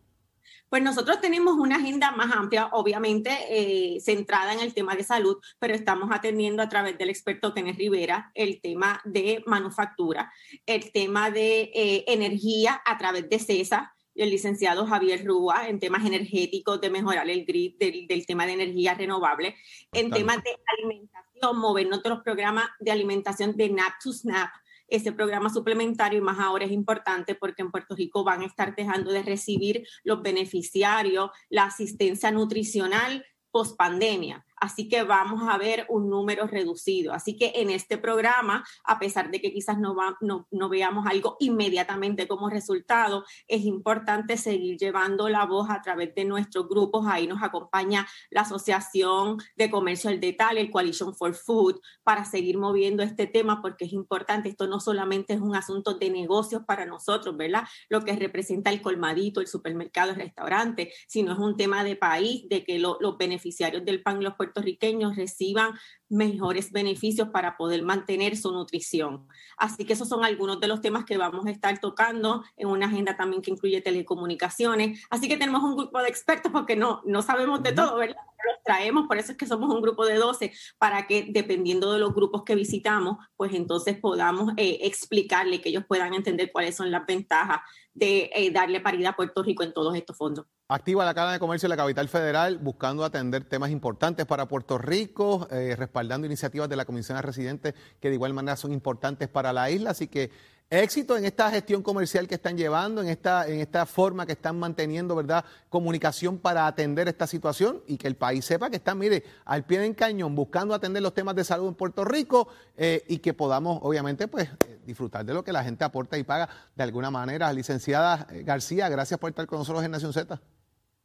Pues 0.70 0.84
nosotros 0.84 1.22
tenemos 1.22 1.56
una 1.56 1.78
agenda 1.78 2.12
más 2.12 2.32
amplia, 2.36 2.68
obviamente 2.74 3.32
eh, 3.50 4.00
centrada 4.02 4.54
en 4.54 4.60
el 4.60 4.74
tema 4.74 4.96
de 4.96 5.04
salud, 5.04 5.38
pero 5.60 5.74
estamos 5.74 6.10
atendiendo 6.12 6.62
a 6.62 6.68
través 6.68 6.98
del 6.98 7.10
experto 7.10 7.54
Kenneth 7.54 7.78
Rivera 7.78 8.32
el 8.34 8.60
tema 8.60 9.02
de 9.06 9.44
manufactura, 9.46 10.32
el 10.66 10.92
tema 10.92 11.32
de 11.32 11.72
eh, 11.74 12.04
energía 12.08 12.82
a 12.86 12.98
través 12.98 13.30
de 13.30 13.40
CESA, 13.40 13.94
el 14.16 14.30
licenciado 14.30 14.86
Javier 14.86 15.26
Rúa 15.26 15.70
en 15.70 15.80
temas 15.80 16.06
energéticos, 16.06 16.82
de 16.82 16.90
mejorar 16.90 17.30
el 17.30 17.46
grid 17.46 17.76
del, 17.78 18.26
tema 18.26 18.46
de 18.46 18.54
energía 18.54 18.94
renovable, 18.94 19.56
en 19.94 20.10
temas 20.10 20.44
de 20.44 20.58
alimentación, 20.78 21.60
movernos 21.60 22.04
de 22.04 22.10
los 22.10 22.24
programas 22.24 22.66
de 22.80 22.92
alimentación 22.92 23.56
de 23.56 23.70
NAP 23.70 23.94
to 24.04 24.12
SNAP, 24.12 24.50
ese 24.88 25.12
programa 25.12 25.50
suplementario 25.50 26.20
y 26.20 26.22
más 26.22 26.40
ahora 26.40 26.66
es 26.66 26.72
importante 26.72 27.36
porque 27.36 27.62
en 27.62 27.72
Puerto 27.72 27.96
Rico 27.96 28.24
van 28.24 28.42
a 28.42 28.46
estar 28.46 28.76
dejando 28.76 29.12
de 29.12 29.24
recibir 29.24 29.88
los 30.04 30.22
beneficiarios 30.22 31.30
la 31.50 31.66
asistencia 31.66 32.32
nutricional 32.32 33.26
post 33.52 33.78
pandemia. 33.78 34.47
Así 34.60 34.90
que 34.90 35.04
vamos 35.04 35.48
a 35.48 35.58
ver 35.58 35.86
un 35.90 36.10
número 36.10 36.48
reducido. 36.48 37.14
Así 37.14 37.38
que 37.38 37.54
en 37.56 37.70
este 37.70 37.98
programa, 37.98 38.64
a 38.84 39.00
pesar 39.00 39.30
de 39.30 39.40
que 39.40 39.54
quizás 39.54 39.78
no, 39.78 39.96
va, 39.96 40.18
no, 40.22 40.48
no, 40.52 40.70
veamos 40.70 41.06
algo 41.06 41.38
inmediatamente 41.40 42.28
como 42.28 42.50
resultado, 42.50 43.24
es 43.48 43.64
importante 43.64 44.38
seguir 44.38 44.78
llevando 44.78 45.30
la 45.30 45.46
voz 45.46 45.70
a 45.70 45.82
través 45.82 46.14
de 46.16 46.26
nuestros 46.26 46.68
grupos. 46.68 47.06
Ahí 47.08 47.28
nos 47.28 47.44
acompaña 47.44 48.08
la 48.32 48.42
Asociación 48.42 49.38
de 49.56 49.70
Comercio 49.70 50.10
al 50.10 50.20
Detalle, 50.20 50.62
el 50.62 50.72
Coalition 50.72 51.16
for 51.16 51.36
Food, 51.36 51.80
para 52.04 52.26
seguir 52.26 52.58
moviendo 52.58 53.04
este 53.04 53.28
tema 53.28 53.62
porque 53.62 53.86
es 53.86 53.94
importante. 53.94 54.50
Esto 54.50 54.68
no 54.68 54.80
solamente 54.80 55.34
es 55.34 55.42
un 55.42 55.56
asunto 55.56 55.96
de 55.96 56.10
negocios 56.10 56.64
para 56.66 56.86
nosotros, 56.86 57.38
¿verdad? 57.38 57.64
Lo 57.90 58.02
que 58.04 58.16
representa 58.16 58.72
el 58.72 58.82
colmadito, 58.82 59.40
el 59.40 59.48
supermercado, 59.48 60.12
el 60.12 60.18
restaurante, 60.18 60.92
sino 61.08 61.34
es 61.34 61.40
un 61.40 61.56
tema 61.56 61.84
de 61.84 61.96
país, 61.96 62.48
de 62.50 62.64
que 62.64 62.80
los 62.80 63.18
beneficiarios 63.18 63.86
del 63.86 64.02
PAN 64.02 64.24
los 64.24 64.34
puertorriqueños 64.48 65.16
reciban 65.16 65.74
mejores 66.10 66.72
beneficios 66.72 67.30
para 67.30 67.58
poder 67.58 67.84
mantener 67.84 68.38
su 68.38 68.52
nutrición. 68.52 69.28
Así 69.58 69.86
que 69.86 69.94
esos 69.94 70.08
son 70.08 70.24
algunos 70.24 70.60
de 70.60 70.68
los 70.68 70.82
temas 70.82 71.06
que 71.06 71.18
vamos 71.18 71.46
a 71.46 71.52
estar 71.52 71.80
tocando 71.80 72.44
en 72.56 72.70
una 72.70 72.86
agenda 72.86 73.18
también 73.18 73.42
que 73.42 73.52
incluye 73.52 73.82
telecomunicaciones. 73.82 75.06
Así 75.10 75.28
que 75.28 75.38
tenemos 75.38 75.64
un 75.64 75.76
grupo 75.76 76.00
de 76.00 76.08
expertos 76.08 76.52
porque 76.52 76.76
no, 76.76 77.02
no 77.06 77.22
sabemos 77.22 77.62
de 77.62 77.74
todo, 77.74 77.98
¿verdad? 77.98 78.16
Los 78.46 78.64
traemos, 78.64 79.08
por 79.08 79.18
eso 79.18 79.34
es 79.34 79.38
que 79.38 79.46
somos 79.46 79.74
un 79.74 79.82
grupo 79.82 80.06
de 80.06 80.16
12, 80.16 80.54
para 80.78 81.08
que 81.08 81.28
dependiendo 81.30 81.92
de 81.92 82.00
los 82.00 82.14
grupos 82.14 82.44
que 82.44 82.56
visitamos, 82.56 83.18
pues 83.36 83.54
entonces 83.54 83.98
podamos 84.00 84.54
eh, 84.56 84.80
explicarle 84.84 85.60
que 85.60 85.70
ellos 85.70 85.84
puedan 85.86 86.14
entender 86.14 86.52
cuáles 86.54 86.76
son 86.76 86.90
las 86.90 87.06
ventajas 87.06 87.60
de 87.94 88.30
eh, 88.34 88.52
darle 88.52 88.80
paridad 88.80 89.14
a 89.14 89.16
Puerto 89.16 89.44
Rico 89.44 89.64
en 89.64 89.74
todos 89.74 89.96
estos 89.96 90.16
fondos. 90.16 90.46
Activa 90.70 91.06
la 91.06 91.14
Cámara 91.14 91.32
de 91.32 91.40
Comercio 91.40 91.70
de 91.70 91.78
la 91.78 91.82
Capital 91.82 92.10
Federal 92.10 92.58
buscando 92.58 93.06
atender 93.06 93.46
temas 93.46 93.72
importantes 93.72 94.26
para 94.26 94.50
Puerto 94.50 94.78
Rico, 94.78 95.48
eh, 95.50 95.78
respaldando 95.78 96.28
iniciativas 96.28 96.68
de 96.68 96.76
la 96.76 96.84
Comisión 96.84 97.16
de 97.16 97.22
Residentes 97.22 97.74
que 98.02 98.10
de 98.10 98.16
igual 98.16 98.34
manera 98.34 98.58
son 98.58 98.74
importantes 98.74 99.30
para 99.30 99.54
la 99.54 99.72
isla. 99.72 99.92
Así 99.92 100.08
que 100.10 100.30
éxito 100.70 101.16
en 101.16 101.24
esta 101.24 101.50
gestión 101.52 101.82
comercial 101.82 102.28
que 102.28 102.36
están 102.36 102.58
llevando, 102.58 103.02
en 103.02 103.08
esta, 103.08 103.48
en 103.48 103.62
esta 103.62 103.86
forma 103.86 104.26
que 104.26 104.34
están 104.34 104.60
manteniendo, 104.60 105.16
¿verdad? 105.16 105.46
Comunicación 105.70 106.38
para 106.38 106.68
atender 106.68 107.08
esta 107.08 107.28
situación 107.28 107.82
y 107.88 107.96
que 107.96 108.10
el 108.10 108.18
país 108.18 108.44
sepa 108.44 108.70
que 108.70 108.76
están, 108.76 108.98
mire, 108.98 109.24
al 109.46 109.64
pie 109.64 109.80
del 109.80 109.96
cañón 109.96 110.36
buscando 110.36 110.74
atender 110.74 111.02
los 111.02 111.14
temas 111.14 111.34
de 111.36 111.46
salud 111.46 111.70
en 111.70 111.76
Puerto 111.76 112.04
Rico 112.04 112.50
eh, 112.76 113.06
y 113.08 113.20
que 113.20 113.34
podamos, 113.34 113.80
obviamente, 113.84 114.28
pues 114.28 114.50
eh, 114.68 114.80
disfrutar 114.86 115.24
de 115.24 115.34
lo 115.34 115.46
que 115.46 115.54
la 115.54 115.64
gente 115.64 115.86
aporta 115.86 116.18
y 116.18 116.26
paga 116.26 116.50
de 116.76 116.84
alguna 116.84 117.10
manera. 117.10 117.54
Licenciada 117.54 118.28
García, 118.44 118.90
gracias 118.90 119.18
por 119.18 119.30
estar 119.30 119.48
con 119.48 119.60
nosotros 119.60 119.82
en 119.86 119.92
Nación 119.92 120.12
Z. 120.12 120.42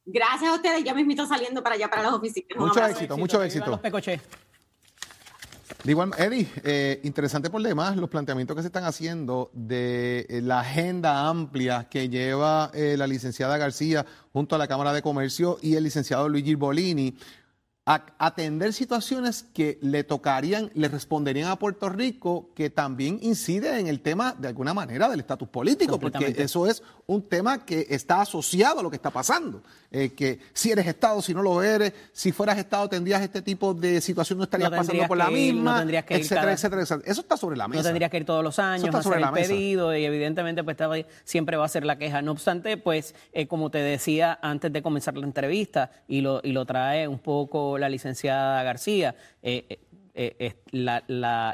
Gracias 0.05 0.51
a 0.51 0.55
ustedes, 0.55 0.85
ya 0.85 0.95
me 0.95 1.03
invito 1.03 1.27
saliendo 1.27 1.63
para 1.63 1.77
allá, 1.77 1.89
para 1.89 2.03
las 2.03 2.13
oficinas. 2.13 2.49
Mucho 2.57 2.85
éxito, 2.85 3.17
mucho 3.17 3.43
éxito. 3.43 3.81
De 5.85 5.91
igual, 5.91 6.13
Eddie, 6.17 6.49
eh, 6.63 7.01
interesante 7.03 7.51
por 7.51 7.61
demás 7.61 7.97
los 7.97 8.09
planteamientos 8.09 8.55
que 8.55 8.63
se 8.63 8.69
están 8.69 8.85
haciendo 8.85 9.51
de 9.53 10.27
eh, 10.29 10.41
la 10.41 10.61
agenda 10.61 11.29
amplia 11.29 11.89
que 11.91 12.09
lleva 12.09 12.71
eh, 12.73 12.95
la 12.97 13.09
licenciada 13.09 13.59
García 13.59 14.07
junto 14.33 14.55
a 14.55 14.59
la 14.59 14.69
Cámara 14.69 14.93
de 14.93 15.03
Comercio 15.03 15.59
y 15.61 15.75
el 15.75 15.83
licenciado 15.83 16.29
Luigi 16.29 16.55
Bolini 16.55 17.17
a 17.85 18.07
atender 18.19 18.73
situaciones 18.73 19.45
que 19.55 19.79
le 19.83 20.05
tocarían, 20.05 20.71
le 20.75 20.89
responderían 20.89 21.49
a 21.49 21.59
Puerto 21.59 21.89
Rico, 21.89 22.51
que 22.55 22.71
también 22.71 23.19
incide 23.23 23.81
en 23.81 23.89
el 23.89 24.01
tema, 24.01 24.37
de 24.39 24.49
alguna 24.49 24.73
manera, 24.73 25.09
del 25.09 25.21
estatus 25.21 25.49
político, 25.49 25.99
porque 25.99 26.35
eso 26.39 26.67
es 26.69 26.83
un 27.07 27.23
tema 27.23 27.65
que 27.65 27.87
está 27.91 28.21
asociado 28.21 28.81
a 28.81 28.83
lo 28.83 28.91
que 28.91 28.97
está 28.97 29.11
pasando. 29.11 29.63
Eh, 29.91 30.13
que 30.15 30.39
si 30.55 30.71
eres 30.71 30.87
Estado, 30.87 31.21
si 31.21 31.35
no 31.35 31.43
lo 31.43 31.63
eres, 31.63 31.93
si 32.13 32.33
fueras 32.33 32.57
Estado 32.57 32.89
tendrías 32.89 33.21
este 33.21 33.43
tipo 33.43 33.75
de 33.75 34.01
situación, 34.01 34.39
no 34.39 34.45
estarías 34.45 34.71
pasando 34.71 35.07
por 35.07 35.19
la 35.19 35.29
misma, 35.29 35.83
etcétera, 35.83 36.53
etcétera, 36.53 36.83
Eso 36.83 37.21
está 37.21 37.37
sobre 37.37 37.57
la 37.57 37.69
mesa. 37.69 37.83
No 37.83 37.89
tendrías 37.89 38.11
que 38.11 38.17
ir 38.19 38.25
todos 38.25 38.43
los 38.43 38.59
años, 38.59 38.95
va 38.95 39.01
a 39.01 39.03
ser 39.03 39.19
el 39.19 39.31
pedido 39.31 39.95
y 39.95 40.05
evidentemente 40.05 40.65
pues 40.65 40.77
siempre 41.25 41.57
va 41.57 41.67
a 41.67 41.69
ser 41.69 41.85
la 41.85 41.99
queja. 41.99 42.23
No 42.23 42.33
obstante, 42.33 42.77
pues 42.77 43.15
eh, 43.33 43.47
como 43.47 43.71
te 43.71 43.79
decía 43.79 44.39
antes 44.41 44.73
de 44.73 44.83
comenzar 44.83 45.17
la 45.17 45.27
entrevista, 45.27 45.91
y 46.09 46.21
lo, 46.21 46.41
y 46.43 46.53
lo 46.53 46.65
trae 46.65 47.09
un 47.09 47.19
poco 47.19 47.72
la 47.79 47.89
licenciada 47.89 48.63
García, 48.63 49.15
eh, 49.43 49.81
eh, 50.15 50.37
eh, 50.39 50.55
la, 50.71 51.05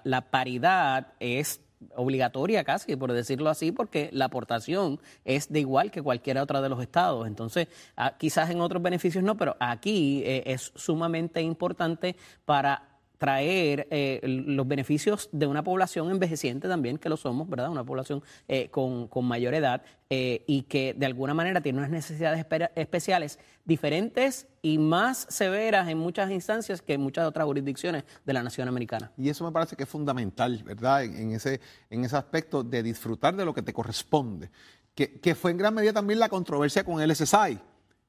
la, 0.04 0.30
paridad 0.30 1.12
es 1.20 1.60
obligatoria 1.94 2.64
casi, 2.64 2.96
por 2.96 3.12
decirlo 3.12 3.50
así, 3.50 3.70
porque 3.70 4.10
la 4.12 4.26
aportación 4.26 5.00
es 5.24 5.52
de 5.52 5.60
igual 5.60 5.90
que 5.90 6.02
cualquier 6.02 6.38
otra 6.38 6.60
de 6.60 6.68
los 6.68 6.82
estados. 6.82 7.26
Entonces, 7.26 7.68
ah, 7.96 8.16
quizás 8.18 8.50
en 8.50 8.60
otros 8.60 8.82
beneficios 8.82 9.22
no, 9.22 9.36
pero 9.36 9.56
aquí 9.60 10.22
es 10.24 10.72
sumamente 10.74 11.40
importante 11.40 12.16
para 12.44 12.87
traer 13.18 13.88
eh, 13.90 14.20
los 14.24 14.66
beneficios 14.66 15.28
de 15.32 15.46
una 15.46 15.62
población 15.62 16.10
envejeciente 16.10 16.68
también, 16.68 16.98
que 16.98 17.08
lo 17.08 17.16
somos, 17.16 17.48
¿verdad? 17.48 17.68
Una 17.68 17.84
población 17.84 18.22
eh, 18.46 18.70
con, 18.70 19.08
mayor 19.24 19.54
edad 19.54 19.82
eh, 20.08 20.44
y 20.46 20.62
que 20.62 20.94
de 20.96 21.04
alguna 21.04 21.34
manera 21.34 21.60
tiene 21.60 21.78
unas 21.78 21.90
necesidades 21.90 22.46
especiales 22.76 23.38
diferentes 23.64 24.46
y 24.62 24.78
más 24.78 25.26
severas 25.28 25.88
en 25.88 25.98
muchas 25.98 26.30
instancias 26.30 26.80
que 26.80 26.94
en 26.94 27.00
muchas 27.00 27.26
otras 27.26 27.44
jurisdicciones 27.44 28.04
de 28.24 28.32
la 28.32 28.42
nación 28.42 28.68
americana. 28.68 29.12
Y 29.18 29.28
eso 29.28 29.44
me 29.44 29.50
parece 29.50 29.74
que 29.74 29.82
es 29.82 29.88
fundamental, 29.88 30.62
¿verdad? 30.64 31.04
En, 31.04 31.32
ese, 31.32 31.60
en 31.90 32.04
ese 32.04 32.16
aspecto 32.16 32.62
de 32.62 32.82
disfrutar 32.82 33.34
de 33.34 33.44
lo 33.44 33.52
que 33.52 33.62
te 33.62 33.72
corresponde, 33.72 34.50
que, 34.94 35.20
que 35.20 35.34
fue 35.34 35.50
en 35.50 35.58
gran 35.58 35.74
medida 35.74 35.92
también 35.92 36.20
la 36.20 36.28
controversia 36.28 36.84
con 36.84 37.00
el 37.02 37.14
SSI 37.14 37.58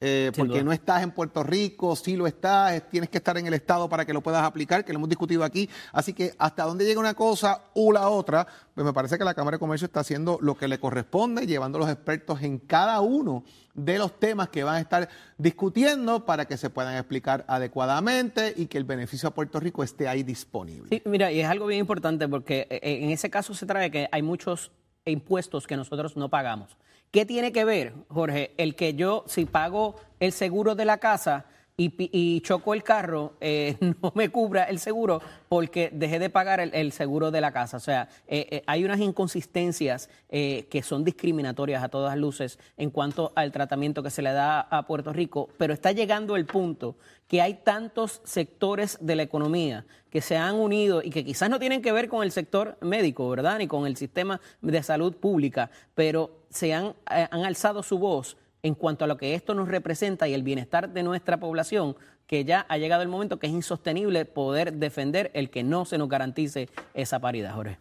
eh, 0.01 0.31
porque 0.37 0.63
no 0.63 0.71
estás 0.71 1.03
en 1.03 1.11
Puerto 1.11 1.43
Rico, 1.43 1.93
sí 1.95 2.15
lo 2.15 2.25
estás, 2.25 2.89
tienes 2.89 3.09
que 3.09 3.17
estar 3.17 3.37
en 3.37 3.47
el 3.47 3.53
Estado 3.53 3.89
para 3.89 4.05
que 4.05 4.13
lo 4.13 4.21
puedas 4.21 4.43
aplicar, 4.43 4.85
que 4.85 4.93
lo 4.93 4.99
hemos 4.99 5.09
discutido 5.09 5.43
aquí. 5.43 5.69
Así 5.91 6.13
que 6.13 6.33
hasta 6.37 6.63
dónde 6.63 6.85
llega 6.85 7.01
una 7.01 7.13
cosa 7.13 7.63
u 7.73 7.91
la 7.91 8.07
otra, 8.07 8.47
pues 8.73 8.85
me 8.85 8.93
parece 8.93 9.17
que 9.17 9.25
la 9.25 9.33
Cámara 9.33 9.55
de 9.55 9.59
Comercio 9.59 9.87
está 9.87 9.99
haciendo 9.99 10.39
lo 10.41 10.55
que 10.55 10.69
le 10.69 10.79
corresponde, 10.79 11.45
llevando 11.45 11.77
a 11.77 11.81
los 11.81 11.89
expertos 11.89 12.41
en 12.43 12.59
cada 12.59 13.01
uno 13.01 13.43
de 13.73 13.97
los 13.97 14.17
temas 14.19 14.49
que 14.49 14.63
van 14.63 14.75
a 14.75 14.79
estar 14.79 15.09
discutiendo 15.37 16.25
para 16.25 16.45
que 16.45 16.55
se 16.55 16.69
puedan 16.69 16.95
explicar 16.95 17.43
adecuadamente 17.47 18.53
y 18.55 18.67
que 18.67 18.77
el 18.77 18.85
beneficio 18.85 19.27
a 19.27 19.33
Puerto 19.33 19.59
Rico 19.59 19.83
esté 19.83 20.07
ahí 20.07 20.23
disponible. 20.23 20.87
Sí, 20.89 21.01
mira, 21.05 21.31
y 21.31 21.41
es 21.41 21.47
algo 21.47 21.65
bien 21.65 21.81
importante 21.81 22.27
porque 22.27 22.67
eh, 22.69 22.79
en 22.81 23.09
ese 23.09 23.29
caso 23.29 23.53
se 23.53 23.65
trae 23.65 23.91
que 23.91 24.07
hay 24.11 24.21
muchos 24.21 24.71
impuestos 25.09 25.67
que 25.67 25.77
nosotros 25.77 26.15
no 26.17 26.29
pagamos. 26.29 26.77
¿Qué 27.11 27.25
tiene 27.25 27.51
que 27.51 27.65
ver, 27.65 27.93
Jorge? 28.09 28.53
El 28.57 28.75
que 28.75 28.93
yo, 28.93 29.23
si 29.27 29.45
pago 29.45 29.95
el 30.19 30.31
seguro 30.31 30.75
de 30.75 30.85
la 30.85 30.99
casa 30.99 31.45
y, 31.79 32.41
choco 32.41 32.73
el 32.73 32.83
carro, 32.83 33.33
eh, 33.39 33.77
no 34.01 34.11
me 34.15 34.29
cubra 34.29 34.65
el 34.65 34.79
seguro 34.79 35.21
porque 35.47 35.89
dejé 35.93 36.19
de 36.19 36.29
pagar 36.29 36.59
el, 36.59 36.91
seguro 36.91 37.31
de 37.31 37.41
la 37.41 37.51
casa. 37.51 37.77
O 37.77 37.79
sea, 37.79 38.09
eh, 38.27 38.47
eh, 38.51 38.63
hay 38.67 38.83
unas 38.83 38.99
inconsistencias 38.99 40.09
que 40.29 40.81
son 40.83 41.03
discriminatorias 41.03 41.83
a 41.83 41.89
todas 41.89 42.15
luces 42.17 42.59
en 42.77 42.91
cuanto 42.91 43.31
al 43.35 43.51
tratamiento 43.51 44.03
que 44.03 44.11
se 44.11 44.21
le 44.21 44.31
da 44.31 44.59
a 44.61 44.85
Puerto 44.85 45.11
Rico, 45.11 45.49
pero 45.57 45.73
está 45.73 45.91
llegando 45.91 46.35
el 46.35 46.45
punto 46.45 46.97
que 47.27 47.41
hay 47.41 47.55
tantos 47.55 48.21
sectores 48.23 48.97
de 49.01 49.15
la 49.15 49.23
economía 49.23 49.85
que 50.09 50.21
se 50.21 50.37
han 50.37 50.55
unido 50.55 51.01
y 51.03 51.09
que 51.09 51.23
quizás 51.23 51.49
no 51.49 51.59
tienen 51.59 51.81
que 51.81 51.91
ver 51.91 52.09
con 52.09 52.23
el 52.23 52.31
sector 52.31 52.77
médico, 52.81 53.29
¿verdad? 53.29 53.57
Ni 53.57 53.67
con 53.67 53.87
el 53.87 53.95
sistema 53.97 54.39
de 54.61 54.83
salud 54.83 55.15
pública, 55.15 55.71
pero 55.95 56.43
se 56.49 56.73
han, 56.73 56.93
han 57.05 57.45
alzado 57.45 57.83
su 57.83 57.97
voz 57.97 58.37
en 58.63 58.75
cuanto 58.75 59.05
a 59.05 59.07
lo 59.07 59.17
que 59.17 59.35
esto 59.35 59.53
nos 59.53 59.67
representa 59.67 60.27
y 60.27 60.33
el 60.33 60.43
bienestar 60.43 60.89
de 60.89 61.03
nuestra 61.03 61.39
población, 61.39 61.95
que 62.27 62.45
ya 62.45 62.65
ha 62.69 62.77
llegado 62.77 63.01
el 63.01 63.07
momento 63.07 63.39
que 63.39 63.47
es 63.47 63.53
insostenible 63.53 64.25
poder 64.25 64.73
defender 64.73 65.31
el 65.33 65.49
que 65.49 65.63
no 65.63 65.85
se 65.85 65.97
nos 65.97 66.09
garantice 66.09 66.69
esa 66.93 67.19
paridad, 67.19 67.55
Jorge. 67.55 67.79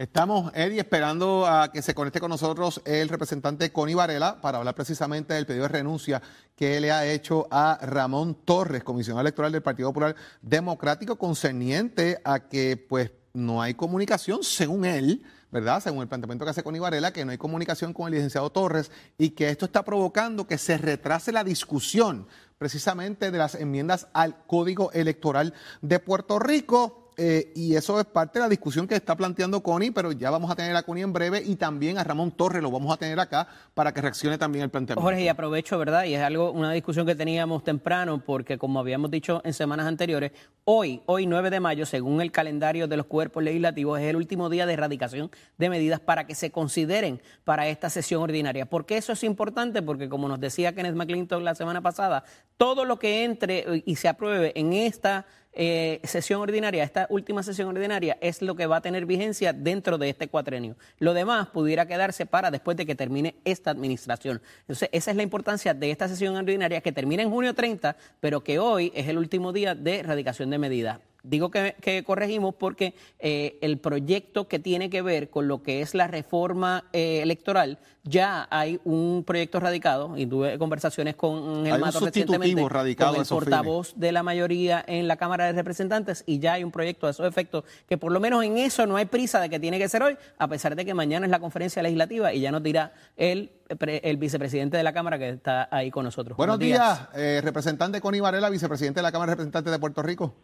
Estamos, 0.00 0.50
Eddie, 0.54 0.80
esperando 0.80 1.46
a 1.46 1.70
que 1.70 1.82
se 1.82 1.94
conecte 1.94 2.20
con 2.20 2.30
nosotros 2.30 2.80
el 2.86 3.10
representante 3.10 3.70
Connie 3.70 3.94
Varela 3.94 4.40
para 4.40 4.56
hablar 4.56 4.74
precisamente 4.74 5.34
del 5.34 5.44
pedido 5.44 5.64
de 5.64 5.68
renuncia 5.68 6.22
que 6.56 6.80
le 6.80 6.90
ha 6.90 7.06
hecho 7.06 7.46
a 7.50 7.78
Ramón 7.82 8.34
Torres, 8.46 8.82
comisionado 8.82 9.20
electoral 9.20 9.52
del 9.52 9.62
Partido 9.62 9.90
Popular 9.90 10.16
Democrático, 10.40 11.16
concerniente 11.16 12.18
a 12.24 12.48
que 12.48 12.78
pues 12.78 13.12
no 13.34 13.60
hay 13.60 13.74
comunicación, 13.74 14.42
según 14.42 14.86
él, 14.86 15.22
¿verdad? 15.50 15.82
Según 15.82 16.02
el 16.02 16.08
planteamiento 16.08 16.44
que 16.44 16.50
hace 16.50 16.62
Connie 16.62 16.80
Varela, 16.80 17.12
que 17.12 17.24
no 17.24 17.32
hay 17.32 17.38
comunicación 17.38 17.92
con 17.92 18.06
el 18.06 18.14
licenciado 18.14 18.50
Torres 18.50 18.90
y 19.18 19.30
que 19.30 19.48
esto 19.48 19.64
está 19.64 19.84
provocando 19.84 20.46
que 20.46 20.58
se 20.58 20.78
retrase 20.78 21.32
la 21.32 21.44
discusión 21.44 22.26
precisamente 22.58 23.30
de 23.30 23.38
las 23.38 23.54
enmiendas 23.54 24.08
al 24.12 24.44
Código 24.46 24.92
Electoral 24.92 25.54
de 25.80 25.98
Puerto 25.98 26.38
Rico. 26.38 27.09
Eh, 27.22 27.52
y 27.54 27.76
eso 27.76 28.00
es 28.00 28.06
parte 28.06 28.38
de 28.38 28.44
la 28.44 28.48
discusión 28.48 28.88
que 28.88 28.94
está 28.94 29.14
planteando 29.14 29.62
Connie, 29.62 29.90
pero 29.90 30.10
ya 30.10 30.30
vamos 30.30 30.50
a 30.50 30.56
tener 30.56 30.74
a 30.74 30.82
Connie 30.82 31.02
en 31.02 31.12
breve 31.12 31.42
y 31.44 31.56
también 31.56 31.98
a 31.98 32.02
Ramón 32.02 32.30
Torres 32.30 32.62
lo 32.62 32.70
vamos 32.70 32.90
a 32.94 32.96
tener 32.96 33.20
acá 33.20 33.46
para 33.74 33.92
que 33.92 34.00
reaccione 34.00 34.38
también 34.38 34.64
el 34.64 34.70
planteamiento. 34.70 35.04
Jorge, 35.04 35.24
y 35.24 35.28
aprovecho, 35.28 35.78
¿verdad? 35.78 36.04
Y 36.04 36.14
es 36.14 36.22
algo, 36.22 36.50
una 36.50 36.72
discusión 36.72 37.04
que 37.04 37.14
teníamos 37.14 37.62
temprano, 37.62 38.24
porque 38.24 38.56
como 38.56 38.80
habíamos 38.80 39.10
dicho 39.10 39.42
en 39.44 39.52
semanas 39.52 39.86
anteriores, 39.86 40.32
hoy, 40.64 41.02
hoy 41.04 41.26
9 41.26 41.50
de 41.50 41.60
mayo, 41.60 41.84
según 41.84 42.22
el 42.22 42.32
calendario 42.32 42.88
de 42.88 42.96
los 42.96 43.04
cuerpos 43.04 43.42
legislativos, 43.42 44.00
es 44.00 44.06
el 44.06 44.16
último 44.16 44.48
día 44.48 44.64
de 44.64 44.72
erradicación 44.72 45.30
de 45.58 45.68
medidas 45.68 46.00
para 46.00 46.26
que 46.26 46.34
se 46.34 46.50
consideren 46.50 47.20
para 47.44 47.68
esta 47.68 47.90
sesión 47.90 48.22
ordinaria. 48.22 48.64
¿Por 48.64 48.86
qué 48.86 48.96
eso 48.96 49.12
es 49.12 49.24
importante? 49.24 49.82
Porque 49.82 50.08
como 50.08 50.26
nos 50.26 50.40
decía 50.40 50.74
Kenneth 50.74 50.94
McClinton 50.94 51.44
la 51.44 51.54
semana 51.54 51.82
pasada, 51.82 52.24
todo 52.56 52.86
lo 52.86 52.98
que 52.98 53.24
entre 53.24 53.82
y 53.84 53.96
se 53.96 54.08
apruebe 54.08 54.58
en 54.58 54.72
esta 54.72 55.26
eh, 55.52 56.00
sesión 56.04 56.40
ordinaria, 56.40 56.84
esta 56.84 57.06
última 57.10 57.42
sesión 57.42 57.68
ordinaria, 57.68 58.16
es 58.20 58.40
lo 58.42 58.54
que 58.54 58.66
va 58.66 58.76
a 58.76 58.80
tener 58.80 59.06
vigencia 59.06 59.52
dentro 59.52 59.98
de 59.98 60.08
este 60.08 60.28
cuatrenio. 60.28 60.76
Lo 60.98 61.14
demás 61.14 61.48
pudiera 61.48 61.86
quedarse 61.86 62.26
para 62.26 62.50
después 62.50 62.76
de 62.76 62.86
que 62.86 62.94
termine 62.94 63.36
esta 63.44 63.70
administración. 63.70 64.40
Entonces, 64.60 64.88
esa 64.92 65.10
es 65.10 65.16
la 65.16 65.22
importancia 65.22 65.74
de 65.74 65.90
esta 65.90 66.08
sesión 66.08 66.36
ordinaria 66.36 66.80
que 66.80 66.92
termina 66.92 67.22
en 67.22 67.30
junio 67.30 67.54
30, 67.54 67.96
pero 68.20 68.44
que 68.44 68.58
hoy 68.58 68.92
es 68.94 69.08
el 69.08 69.18
último 69.18 69.52
día 69.52 69.74
de 69.74 70.00
erradicación 70.00 70.50
de 70.50 70.58
medidas. 70.58 71.09
Digo 71.22 71.50
que, 71.50 71.76
que 71.80 72.02
corregimos 72.02 72.54
porque 72.54 72.94
eh, 73.18 73.58
el 73.60 73.78
proyecto 73.78 74.48
que 74.48 74.58
tiene 74.58 74.88
que 74.90 75.02
ver 75.02 75.30
con 75.30 75.48
lo 75.48 75.62
que 75.62 75.82
es 75.82 75.94
la 75.94 76.06
reforma 76.06 76.84
eh, 76.92 77.20
electoral, 77.22 77.78
ya 78.02 78.48
hay 78.50 78.80
un 78.84 79.24
proyecto 79.26 79.60
radicado, 79.60 80.16
y 80.16 80.24
tuve 80.24 80.56
conversaciones 80.58 81.16
con 81.16 81.66
el 81.66 81.78
Mato 81.78 82.00
recientemente, 82.00 82.66
radicado 82.66 83.12
con 83.12 83.20
a 83.20 83.22
el 83.22 83.28
portavoz 83.28 83.92
de 83.96 84.12
la 84.12 84.22
mayoría 84.22 84.82
en 84.86 85.06
la 85.06 85.16
Cámara 85.16 85.44
de 85.46 85.52
Representantes, 85.52 86.24
y 86.26 86.38
ya 86.38 86.54
hay 86.54 86.64
un 86.64 86.70
proyecto 86.70 87.06
de 87.06 87.12
esos 87.12 87.26
efectos, 87.26 87.64
que 87.86 87.98
por 87.98 88.12
lo 88.12 88.20
menos 88.20 88.42
en 88.42 88.56
eso 88.56 88.86
no 88.86 88.96
hay 88.96 89.04
prisa 89.04 89.40
de 89.40 89.50
que 89.50 89.60
tiene 89.60 89.78
que 89.78 89.88
ser 89.88 90.02
hoy, 90.02 90.16
a 90.38 90.48
pesar 90.48 90.76
de 90.76 90.84
que 90.86 90.94
mañana 90.94 91.26
es 91.26 91.30
la 91.30 91.40
conferencia 91.40 91.82
legislativa 91.82 92.32
y 92.32 92.40
ya 92.40 92.50
nos 92.50 92.62
dirá 92.62 92.94
el, 93.18 93.50
el 93.68 94.16
vicepresidente 94.16 94.78
de 94.78 94.82
la 94.82 94.94
Cámara 94.94 95.18
que 95.18 95.28
está 95.28 95.68
ahí 95.70 95.90
con 95.90 96.04
nosotros. 96.04 96.38
Buenos 96.38 96.58
días, 96.58 97.08
eh, 97.14 97.40
representante 97.44 98.00
Connie 98.00 98.20
Varela, 98.20 98.48
vicepresidente 98.48 99.00
de 99.00 99.02
la 99.02 99.12
Cámara 99.12 99.30
de 99.30 99.34
Representantes 99.34 99.72
de 99.72 99.78
Puerto 99.78 100.02
Rico. 100.02 100.34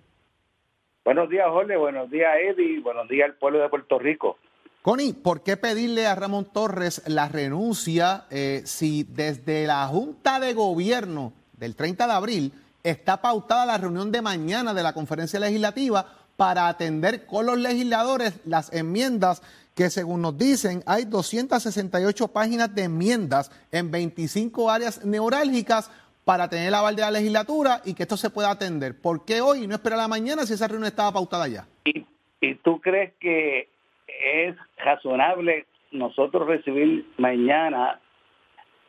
Buenos 1.07 1.31
días, 1.31 1.47
Jorge. 1.49 1.77
Buenos 1.77 2.11
días, 2.11 2.35
Eddie. 2.37 2.81
Buenos 2.81 3.09
días 3.09 3.27
al 3.27 3.37
pueblo 3.37 3.61
de 3.61 3.69
Puerto 3.69 3.97
Rico. 3.97 4.39
Connie, 4.83 5.13
¿por 5.13 5.45
qué 5.45 5.57
pedirle 5.57 6.05
a 6.05 6.17
Ramón 6.17 6.47
Torres 6.53 7.01
la 7.07 7.29
renuncia 7.29 8.25
eh, 8.29 8.63
si 8.65 9.05
desde 9.05 9.69
la 9.69 9.87
Junta 9.87 10.41
de 10.41 10.53
Gobierno 10.53 11.33
del 11.53 11.77
30 11.77 12.09
de 12.09 12.13
abril 12.13 12.53
está 12.83 13.23
pautada 13.23 13.67
la 13.67 13.79
reunión 13.79 14.11
de 14.11 14.21
mañana 14.21 14.75
de 14.75 14.83
la 14.83 14.95
conferencia 14.95 15.39
legislativa 15.39 16.07
para 16.37 16.67
atender 16.67 17.25
con 17.25 17.47
los 17.47 17.57
legisladores 17.57 18.41
las 18.45 18.73
enmiendas 18.73 19.43
que 19.77 19.91
según 19.91 20.23
nos 20.23 20.37
dicen 20.37 20.83
hay 20.87 21.05
268 21.05 22.29
páginas 22.29 22.75
de 22.75 22.83
enmiendas 22.83 23.53
en 23.71 23.93
25 23.93 24.71
áreas 24.71 25.05
neurálgicas 25.05 25.89
para 26.27 26.49
tener 26.49 26.67
el 26.67 26.75
aval 26.75 26.97
de 26.97 27.03
la 27.03 27.13
legislatura 27.13 27.83
y 27.85 27.95
que 27.95 28.03
esto 28.03 28.17
se 28.17 28.31
pueda 28.31 28.51
atender. 28.51 29.01
¿Por 29.01 29.25
qué 29.25 29.41
hoy 29.41 29.69
no 29.69 29.77
esperar 29.77 30.01
a 30.01 30.03
la 30.03 30.09
mañana 30.09 30.45
si 30.45 30.55
esa 30.55 30.67
reunión 30.67 30.89
estaba 30.89 31.13
pautada 31.13 31.47
ya? 31.47 31.69
¿Y, 31.85 32.05
y 32.41 32.57
tú 32.57 32.81
crees 32.81 33.15
que 33.21 33.69
es 34.09 34.57
razonable 34.77 35.67
nosotros 35.93 36.49
recibir 36.49 37.07
mañana 37.17 38.01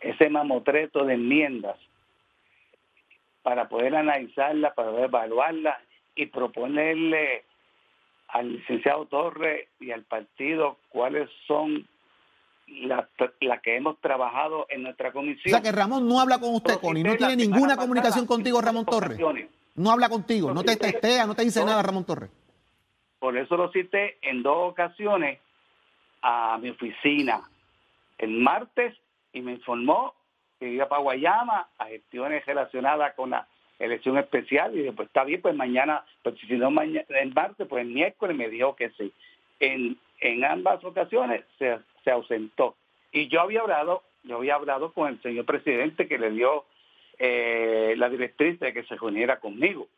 ese 0.02 0.30
mamotreto 0.32 1.06
de 1.06 1.14
enmiendas 1.14 1.78
para 3.44 3.70
poder 3.70 3.96
analizarla, 3.96 4.74
para 4.74 4.90
poder 4.90 5.06
evaluarla 5.06 5.80
y 6.16 6.26
proponerle 6.26 7.44
al 8.30 8.52
licenciado 8.52 9.06
Torres 9.06 9.68
y 9.80 9.92
al 9.92 10.06
partido 10.06 10.80
cuáles 10.90 11.30
son 11.46 11.88
las 12.68 13.06
las 13.40 13.62
que 13.62 13.76
hemos 13.78 14.00
trabajado 14.02 14.66
en 14.70 14.84
nuestra 14.84 15.10
O 15.10 15.14
comisión? 15.14 15.50
sea 15.52 15.62
que 15.62 15.72
Ramón 15.72 16.08
no 16.08 16.20
habla 16.20 16.40
con 16.40 16.54
usted, 16.54 16.76
Connie, 16.80 17.04
no 17.04 17.12
la 17.12 17.18
tiene 17.18 17.36
ninguna 17.38 17.78
comunicación 17.78 18.26
contigo, 18.26 18.62
Ramón 18.62 18.86
Torres. 18.86 19.20
No 19.76 19.92
habla 19.92 20.10
contigo, 20.10 20.54
no 20.54 20.64
te 20.64 20.76
testea, 20.76 21.26
no 21.26 21.36
te 21.36 21.44
dice 21.44 21.64
nada, 21.64 21.82
Ramón 21.82 22.06
Torres. 22.06 22.30
Por 23.20 23.38
eso 23.38 23.58
lo 23.58 23.72
cité 23.72 24.18
en 24.22 24.44
dos 24.44 24.72
ocasiones 24.72 25.40
a 26.22 26.58
mi 26.62 26.70
oficina 26.70 27.42
el 28.18 28.32
martes 28.32 28.96
y 29.34 29.42
me 29.42 29.54
informó 29.54 30.14
que 30.60 30.70
iba 30.70 30.90
para 30.90 31.02
Guayama 31.02 31.70
a 31.78 31.86
gestiones 31.86 32.46
relacionadas 32.46 33.14
con 33.16 33.30
la 33.30 33.48
elección 33.80 34.18
especial 34.18 34.76
y 34.76 34.82
después 34.82 35.08
está 35.08 35.24
bien, 35.24 35.42
pues 35.42 35.56
mañana, 35.56 36.04
pues 36.24 36.36
si 36.40 36.54
no 36.56 36.72
mañana, 36.72 37.06
el 37.10 37.34
martes, 37.34 37.68
pues 37.68 37.82
el 37.86 37.94
miércoles 37.94 38.36
me 38.36 38.50
dijo 38.50 38.76
que 38.76 38.90
sí. 38.92 39.14
En, 39.60 39.98
en 40.20 40.44
ambas 40.46 40.84
ocasiones 40.84 41.44
se, 41.60 41.78
se 42.08 42.12
ausentó. 42.12 42.78
Y 43.12 43.28
yo 43.28 43.42
había 43.42 43.60
hablado, 43.60 44.02
yo 44.24 44.38
había 44.38 44.56
hablado 44.56 44.94
con 44.94 45.10
el 45.10 45.22
señor 45.22 45.44
presidente 45.44 46.08
que 46.08 46.18
le 46.18 46.32
dio 46.32 46.64
eh, 47.20 47.96
la 47.98 48.08
directriz 48.08 48.58
de 48.62 48.72
que 48.72 48.84
se 48.84 48.96
reuniera 48.96 49.42
conmigo. 49.42 49.90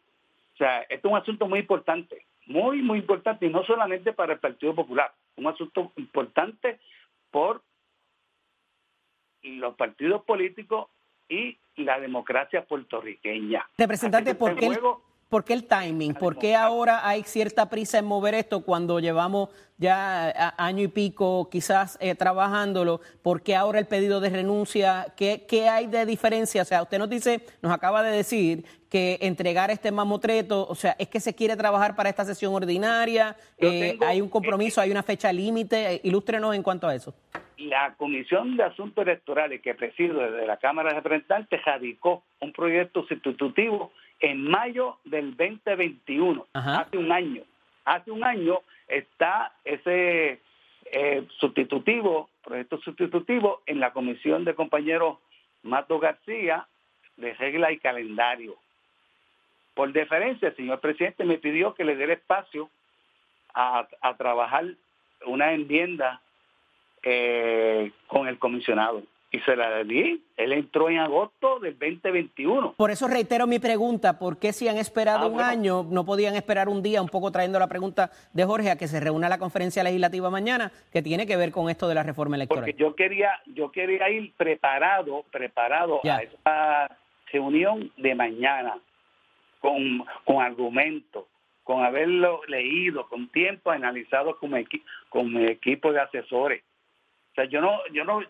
O 0.56 0.58
sea, 0.58 0.82
esto 0.90 1.08
es 1.08 1.12
un 1.12 1.20
asunto 1.20 1.48
muy 1.48 1.60
importante, 1.60 2.26
muy, 2.48 2.82
muy 2.82 2.98
importante, 2.98 3.46
y 3.46 3.50
no 3.50 3.64
solamente 3.64 4.12
para 4.12 4.34
el 4.34 4.40
Partido 4.40 4.74
Popular, 4.74 5.14
un 5.36 5.46
asunto 5.46 5.92
importante 5.98 6.80
por 7.30 7.62
los 9.44 9.76
partidos 9.76 10.24
políticos 10.24 10.88
y 11.30 11.60
la 11.76 12.00
democracia 12.00 12.66
puertorriqueña. 12.66 13.70
Representante, 13.78 14.34
¿por 14.34 14.56
qué, 14.56 14.66
el, 14.66 14.80
por 15.30 15.46
qué 15.46 15.54
el 15.54 15.66
timing? 15.66 16.16
¿Por 16.16 16.38
qué 16.38 16.56
ahora 16.56 17.08
hay 17.08 17.24
cierta 17.24 17.70
prisa 17.70 18.00
en 18.00 18.06
mover 18.06 18.34
esto 18.34 18.62
cuando 18.62 19.00
llevamos 19.00 19.50
ya 19.78 20.54
año 20.58 20.84
y 20.84 20.88
pico 20.88 21.50
quizás 21.52 21.98
eh, 22.02 22.16
trabajándolo? 22.16 23.00
¿Por 23.22 23.42
qué 23.44 23.56
ahora 23.56 23.78
el 23.80 23.86
pedido 23.86 24.20
de 24.20 24.30
renuncia? 24.32 25.06
¿Qué, 25.16 25.46
¿Qué 25.48 25.70
hay 25.70 25.86
de 25.88 26.06
diferencia? 26.06 26.64
O 26.64 26.66
sea, 26.66 26.82
usted 26.82 26.98
nos 26.98 27.10
dice, 27.10 27.42
nos 27.62 27.72
acaba 27.72 28.02
de 28.04 28.12
decir 28.12 28.66
que 28.90 29.20
entregar 29.22 29.70
este 29.70 29.92
mamotreto, 29.92 30.68
o 30.68 30.74
sea, 30.74 30.96
es 30.98 31.08
que 31.10 31.20
se 31.20 31.36
quiere 31.36 31.56
trabajar 31.56 31.96
para 31.96 32.10
esta 32.10 32.26
sesión 32.26 32.56
ordinaria, 32.56 33.36
eh, 33.60 33.92
tengo- 33.92 34.06
hay 34.06 34.20
un 34.22 34.30
compromiso, 34.30 34.82
hay 34.82 34.90
una 34.90 35.04
fecha 35.04 35.32
límite, 35.32 35.94
eh, 35.94 36.02
ilústrenos 36.04 36.56
en 36.56 36.64
cuanto 36.64 36.88
a 36.88 36.96
eso. 36.96 37.14
la 37.58 37.94
Comisión 37.98 38.56
de 38.56 38.64
Asuntos 38.64 39.02
Electorales 39.06 39.62
que 39.62 39.76
presido 39.76 40.22
desde 40.22 40.48
la 40.48 40.56
Cámara 40.58 40.90
de 40.90 40.96
Representantes 41.02 41.60
radicó 41.66 42.24
un 42.40 42.54
proyecto 42.54 43.06
sustitutivo 43.06 43.92
en 44.20 44.50
mayo 44.50 44.98
del 45.06 45.36
2021, 45.36 46.48
Ajá. 46.54 46.82
hace 46.82 46.98
un 46.98 47.12
año. 47.12 47.44
Hace 47.86 48.12
un 48.12 48.24
año 48.24 48.60
está 48.88 49.54
ese 49.64 50.42
eh, 50.92 51.28
sustitutivo, 51.40 52.30
proyecto 52.44 52.80
sustitutivo 52.82 53.62
en 53.66 53.80
la 53.80 53.92
Comisión 53.94 54.46
de 54.46 54.56
compañeros 54.56 55.18
Mato 55.64 56.00
García 56.00 56.68
de 57.18 57.34
regla 57.34 57.72
y 57.72 57.80
calendario. 57.80 58.56
Por 59.74 59.94
deferencia, 59.94 60.50
el 60.50 60.56
señor 60.56 60.80
presidente 60.80 61.24
me 61.24 61.38
pidió 61.38 61.74
que 61.74 61.84
le 61.84 61.96
dé 61.96 62.14
espacio 62.14 62.70
a, 63.54 63.88
a 64.02 64.18
trabajar 64.18 64.66
una 65.26 65.54
enmienda 65.54 66.22
eh, 67.04 67.92
con 68.08 68.28
el 68.28 68.38
comisionado. 68.40 69.04
Y 69.32 69.40
se 69.42 69.56
la 69.56 69.84
di. 69.84 70.24
Él 70.38 70.54
entró 70.54 70.90
en 70.90 70.98
agosto 70.98 71.60
del 71.60 71.78
2021. 71.78 72.74
Por 72.78 72.90
eso 72.90 73.08
reitero 73.08 73.46
mi 73.46 73.60
pregunta, 73.60 74.18
¿por 74.18 74.40
qué 74.40 74.54
si 74.54 74.68
han 74.68 74.78
esperado 74.78 75.26
Ah, 75.26 75.28
un 75.28 75.34
bueno. 75.34 75.48
año, 75.48 75.84
no 75.84 76.04
podían 76.04 76.36
esperar 76.36 76.68
un 76.68 76.82
día, 76.82 77.00
un 77.02 77.10
poco 77.10 77.32
trayendo 77.32 77.60
la 77.60 77.68
pregunta 77.68 78.10
de 78.34 78.44
Jorge 78.44 78.72
a 78.72 78.76
que 78.78 78.88
se 78.88 79.00
reúna 79.00 79.30
la 79.30 79.38
conferencia 79.38 79.84
legislativa 79.84 80.32
mañana, 80.32 80.72
que 80.92 81.04
tiene 81.04 81.28
que 81.28 81.38
ver 81.38 81.52
con 81.52 81.70
esto 81.70 81.88
de 81.88 81.94
la 81.96 82.02
reforma 82.02 82.38
electoral? 82.38 82.64
Porque 82.66 82.80
yo 82.82 82.96
quería, 82.96 83.40
yo 83.54 83.72
quería 83.72 84.10
ir 84.10 84.34
preparado, 84.36 85.24
preparado 85.32 86.00
Ya. 86.04 86.16
a 86.18 86.22
esa 86.24 86.98
reunión 87.32 87.92
de 87.98 88.16
mañana, 88.16 88.80
con, 89.62 90.04
con 90.26 90.42
argumentos, 90.42 91.26
con 91.64 91.84
haberlo 91.84 92.42
leído, 92.48 93.08
con 93.08 93.30
tiempo 93.30 93.70
analizado 93.70 94.38
con 94.40 94.52
mi, 94.54 94.66
con 95.10 95.32
mi 95.32 95.46
equipo 95.46 95.92
de 95.94 96.00
asesores. 96.02 96.64
Sea, 97.40 97.46
yo 97.50 97.62
no, 97.62 97.80
yo 97.94 98.04
no, 98.04 98.22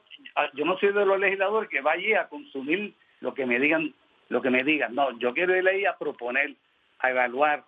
yo 0.53 0.65
no 0.65 0.77
soy 0.77 0.93
de 0.93 1.03
los 1.03 1.19
legisladores 1.19 1.67
que 1.69 1.81
vaya 1.81 2.21
a 2.21 2.27
consumir 2.29 2.93
lo 3.21 3.33
que 3.33 3.45
me 3.47 3.57
digan, 3.59 3.91
lo 4.29 4.39
que 4.41 4.51
me 4.51 4.63
digan. 4.63 4.93
No, 4.93 5.17
yo 5.17 5.33
quiero 5.33 5.55
ir 5.57 5.67
ahí 5.67 5.83
a 5.85 5.97
proponer, 5.97 6.53
a 6.99 7.09
evaluar, 7.09 7.63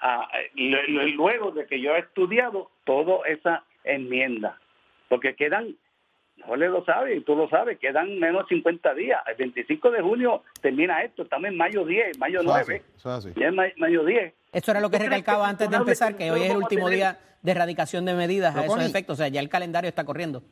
a- 0.00 0.28
y 0.54 0.70
luego 1.14 1.50
de 1.50 1.66
que 1.66 1.80
yo 1.80 1.96
he 1.96 1.98
estudiado 1.98 2.70
toda 2.84 3.26
esa 3.26 3.64
enmienda, 3.82 4.56
porque 5.08 5.34
quedan, 5.34 5.74
Jorge 6.44 6.68
lo 6.68 6.84
sabe 6.84 7.16
y 7.16 7.20
tú 7.22 7.34
lo 7.34 7.48
sabes, 7.48 7.78
quedan 7.80 8.18
menos 8.20 8.46
de 8.48 8.54
50 8.56 8.94
días. 8.94 9.20
El 9.26 9.34
25 9.36 9.90
de 9.90 10.00
junio 10.02 10.44
termina 10.60 11.02
esto, 11.02 11.22
estamos 11.24 11.48
en 11.48 11.56
mayo 11.56 11.84
10, 11.84 12.18
mayo 12.18 12.40
Eso 12.42 12.50
es 12.50 12.56
así, 12.56 12.70
9, 12.72 12.84
eso 12.96 13.08
es 13.10 13.16
así. 13.26 13.40
ya 13.40 13.48
es 13.48 13.54
ma- 13.54 13.72
mayo 13.78 14.04
10. 14.04 14.32
Esto 14.56 14.70
era 14.70 14.80
lo 14.80 14.88
que 14.88 14.96
¿Tú 14.96 15.04
crees 15.04 15.10
recalcaba 15.10 15.44
que 15.44 15.50
antes 15.50 15.70
de 15.70 15.76
empezar, 15.76 16.16
que 16.16 16.30
hoy 16.30 16.42
es 16.42 16.50
el 16.50 16.56
último 16.56 16.88
día 16.88 17.18
de 17.42 17.50
erradicación 17.52 18.04
de 18.06 18.14
medidas 18.14 18.56
a 18.56 18.64
esos 18.64 18.82
efectos. 18.82 19.14
O 19.14 19.16
sea, 19.18 19.28
ya 19.28 19.40
el 19.40 19.48
calendario 19.50 19.88
está 19.88 20.04
corriendo. 20.04 20.42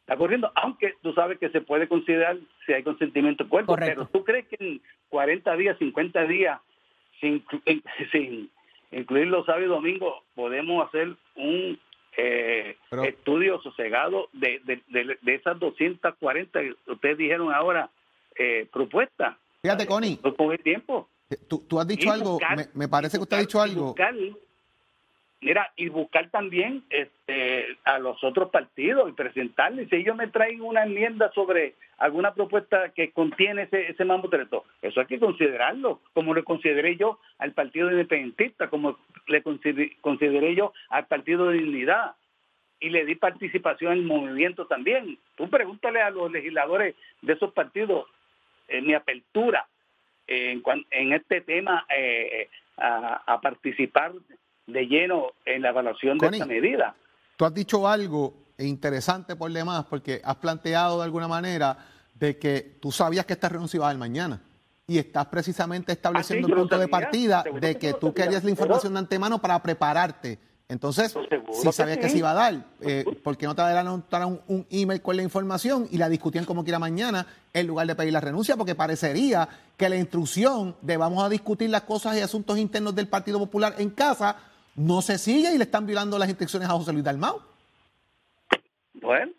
Está 0.00 0.16
corriendo, 0.16 0.52
aunque 0.56 0.94
tú 1.02 1.12
sabes 1.14 1.38
que 1.38 1.48
se 1.50 1.60
puede 1.60 1.88
considerar 1.88 2.36
si 2.66 2.72
hay 2.72 2.82
consentimiento 2.82 3.44
del 3.44 3.50
cuerpo, 3.50 3.72
Correcto. 3.72 4.08
pero 4.12 4.18
tú 4.18 4.24
crees 4.24 4.46
que 4.48 4.56
en 4.58 4.82
40 5.08 5.56
días, 5.56 5.78
50 5.78 6.24
días, 6.24 6.60
sin, 7.20 7.44
in- 7.64 7.82
sin 8.12 8.50
incluir 8.92 9.28
los 9.28 9.46
sábados 9.46 9.66
y 9.66 9.70
domingos, 9.70 10.14
podemos 10.34 10.86
hacer 10.86 11.14
un 11.36 11.78
eh, 12.16 12.76
Pero- 12.90 13.04
estudio 13.04 13.60
sosegado 13.62 14.28
de, 14.32 14.60
de, 14.64 14.82
de- 14.88 15.18
de 15.22 15.34
esas 15.34 15.58
240 15.60 16.60
que 16.60 16.74
ustedes 16.88 17.16
dijeron 17.16 17.54
ahora 17.54 17.88
eh, 18.36 18.68
propuestas. 18.72 19.36
Fíjate, 19.62 19.86
Connie. 19.86 20.18
Pues 20.20 20.34
el 20.58 20.62
tiempo. 20.62 21.08
Tú, 21.48 21.64
tú 21.68 21.78
has 21.80 21.86
dicho 21.86 22.10
algo, 22.10 22.32
buscar- 22.38 22.56
me, 22.56 22.64
me 22.74 22.88
parece 22.88 23.16
que 23.16 23.22
usted 23.22 23.36
ha 23.36 23.40
dicho 23.40 23.60
algo. 23.60 23.86
buscar, 23.86 24.14
mira, 25.40 25.72
y 25.76 25.88
buscar 25.88 26.28
también 26.30 26.84
este, 26.90 27.78
a 27.84 27.98
los 27.98 28.22
otros 28.22 28.50
partidos 28.50 29.08
y 29.08 29.12
presentarles. 29.12 29.88
Si 29.88 29.96
ellos 29.96 30.16
me 30.16 30.28
traen 30.28 30.60
una 30.60 30.82
enmienda 30.84 31.30
sobre 31.32 31.74
alguna 31.98 32.34
propuesta 32.34 32.90
que 32.90 33.10
contiene 33.12 33.62
ese, 33.62 33.90
ese 33.90 34.04
mamotreto, 34.04 34.64
eso 34.82 35.00
hay 35.00 35.06
que 35.06 35.18
considerarlo, 35.20 36.00
como 36.14 36.34
lo 36.34 36.44
consideré 36.44 36.96
yo 36.96 37.18
al 37.38 37.52
Partido 37.52 37.90
Independentista, 37.90 38.68
como 38.68 38.98
le 39.26 39.42
consider- 39.42 39.92
consideré 40.00 40.54
yo 40.54 40.72
al 40.90 41.06
Partido 41.06 41.46
de 41.48 41.58
Dignidad. 41.58 42.12
Y 42.82 42.88
le 42.88 43.04
di 43.04 43.14
participación 43.14 43.92
en 43.92 43.98
el 43.98 44.04
movimiento 44.04 44.66
también. 44.66 45.18
Tú 45.36 45.50
pregúntale 45.50 46.00
a 46.00 46.08
los 46.08 46.32
legisladores 46.32 46.94
de 47.20 47.34
esos 47.34 47.52
partidos 47.52 48.06
eh, 48.68 48.80
mi 48.80 48.94
apertura 48.94 49.66
en, 50.30 50.62
en 50.90 51.12
este 51.12 51.40
tema 51.40 51.86
eh, 51.94 52.48
a, 52.76 53.22
a 53.26 53.40
participar 53.40 54.12
de 54.66 54.86
lleno 54.86 55.32
en 55.44 55.62
la 55.62 55.70
evaluación 55.70 56.16
de 56.18 56.28
esta 56.28 56.46
medida. 56.46 56.94
Tú 57.36 57.44
has 57.44 57.52
dicho 57.52 57.86
algo 57.88 58.34
interesante 58.58 59.34
por 59.36 59.50
demás, 59.50 59.84
porque 59.88 60.20
has 60.24 60.36
planteado 60.36 60.98
de 60.98 61.04
alguna 61.04 61.26
manera 61.26 61.76
de 62.14 62.38
que 62.38 62.78
tú 62.80 62.92
sabías 62.92 63.26
que 63.26 63.32
esta 63.32 63.48
renuncia 63.48 63.78
iba 63.78 63.86
a 63.86 63.88
dar 63.88 63.98
mañana. 63.98 64.40
Y 64.86 64.98
estás 64.98 65.26
precisamente 65.26 65.92
estableciendo 65.92 66.46
Ah, 66.46 66.48
sí, 66.48 66.52
el 66.52 66.58
punto 66.58 66.78
de 66.78 66.88
partida 66.88 67.44
de 67.60 67.78
que 67.78 67.94
tú 67.94 68.12
querías 68.12 68.44
la 68.44 68.50
información 68.50 68.92
de 68.92 68.98
antemano 68.98 69.40
para 69.40 69.62
prepararte. 69.62 70.38
Entonces, 70.70 71.12
si 71.52 71.72
sabías 71.72 71.98
que 71.98 72.04
sí. 72.04 72.12
se 72.12 72.18
iba 72.18 72.30
a 72.30 72.34
dar, 72.34 72.64
eh, 72.80 73.04
¿por 73.24 73.36
qué 73.36 73.46
no 73.46 73.56
te 73.56 73.62
adelantaron 73.62 74.40
un, 74.46 74.58
un 74.58 74.66
email 74.70 75.02
con 75.02 75.16
la 75.16 75.22
información 75.24 75.88
y 75.90 75.98
la 75.98 76.08
discutían 76.08 76.44
como 76.44 76.62
quiera 76.62 76.78
mañana 76.78 77.26
en 77.52 77.66
lugar 77.66 77.88
de 77.88 77.96
pedir 77.96 78.12
la 78.12 78.20
renuncia? 78.20 78.56
Porque 78.56 78.76
parecería 78.76 79.48
que 79.76 79.88
la 79.88 79.96
instrucción 79.96 80.76
de 80.80 80.96
vamos 80.96 81.24
a 81.24 81.28
discutir 81.28 81.70
las 81.70 81.82
cosas 81.82 82.16
y 82.16 82.20
asuntos 82.20 82.56
internos 82.56 82.94
del 82.94 83.08
Partido 83.08 83.40
Popular 83.40 83.74
en 83.78 83.90
casa 83.90 84.36
no 84.76 85.02
se 85.02 85.18
sigue 85.18 85.52
y 85.52 85.58
le 85.58 85.64
están 85.64 85.86
violando 85.86 86.16
las 86.18 86.28
instrucciones 86.28 86.68
a 86.68 86.72
José 86.72 86.92
Luis 86.92 87.04
Dalmau. 87.04 87.40
Bueno, 88.94 89.32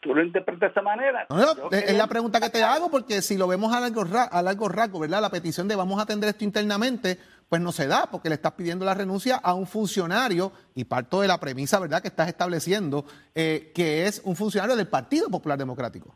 tú 0.00 0.14
lo 0.14 0.22
interpretas 0.22 0.60
de 0.60 0.66
esa 0.68 0.82
manera. 0.82 1.26
No, 1.30 1.36
no, 1.36 1.70
es 1.70 1.96
la 1.96 2.06
pregunta 2.06 2.40
que 2.40 2.50
te 2.50 2.62
hago, 2.62 2.90
porque 2.90 3.22
si 3.22 3.36
lo 3.36 3.46
vemos 3.48 3.72
a 3.74 3.80
largo, 3.80 4.04
a 4.30 4.42
largo 4.42 4.68
rasgo, 4.68 5.00
¿verdad? 5.00 5.20
La 5.20 5.30
petición 5.30 5.68
de 5.68 5.76
vamos 5.76 5.98
a 5.98 6.02
atender 6.02 6.28
esto 6.30 6.44
internamente, 6.44 7.18
pues 7.48 7.60
no 7.60 7.72
se 7.72 7.86
da, 7.86 8.08
porque 8.10 8.28
le 8.28 8.36
estás 8.36 8.52
pidiendo 8.52 8.84
la 8.84 8.94
renuncia 8.94 9.36
a 9.36 9.54
un 9.54 9.66
funcionario, 9.66 10.52
y 10.74 10.84
parto 10.84 11.20
de 11.20 11.28
la 11.28 11.38
premisa, 11.38 11.80
¿verdad?, 11.80 12.02
que 12.02 12.08
estás 12.08 12.28
estableciendo, 12.28 13.04
eh, 13.34 13.72
que 13.74 14.06
es 14.06 14.22
un 14.24 14.36
funcionario 14.36 14.76
del 14.76 14.88
Partido 14.88 15.28
Popular 15.28 15.58
Democrático. 15.58 16.14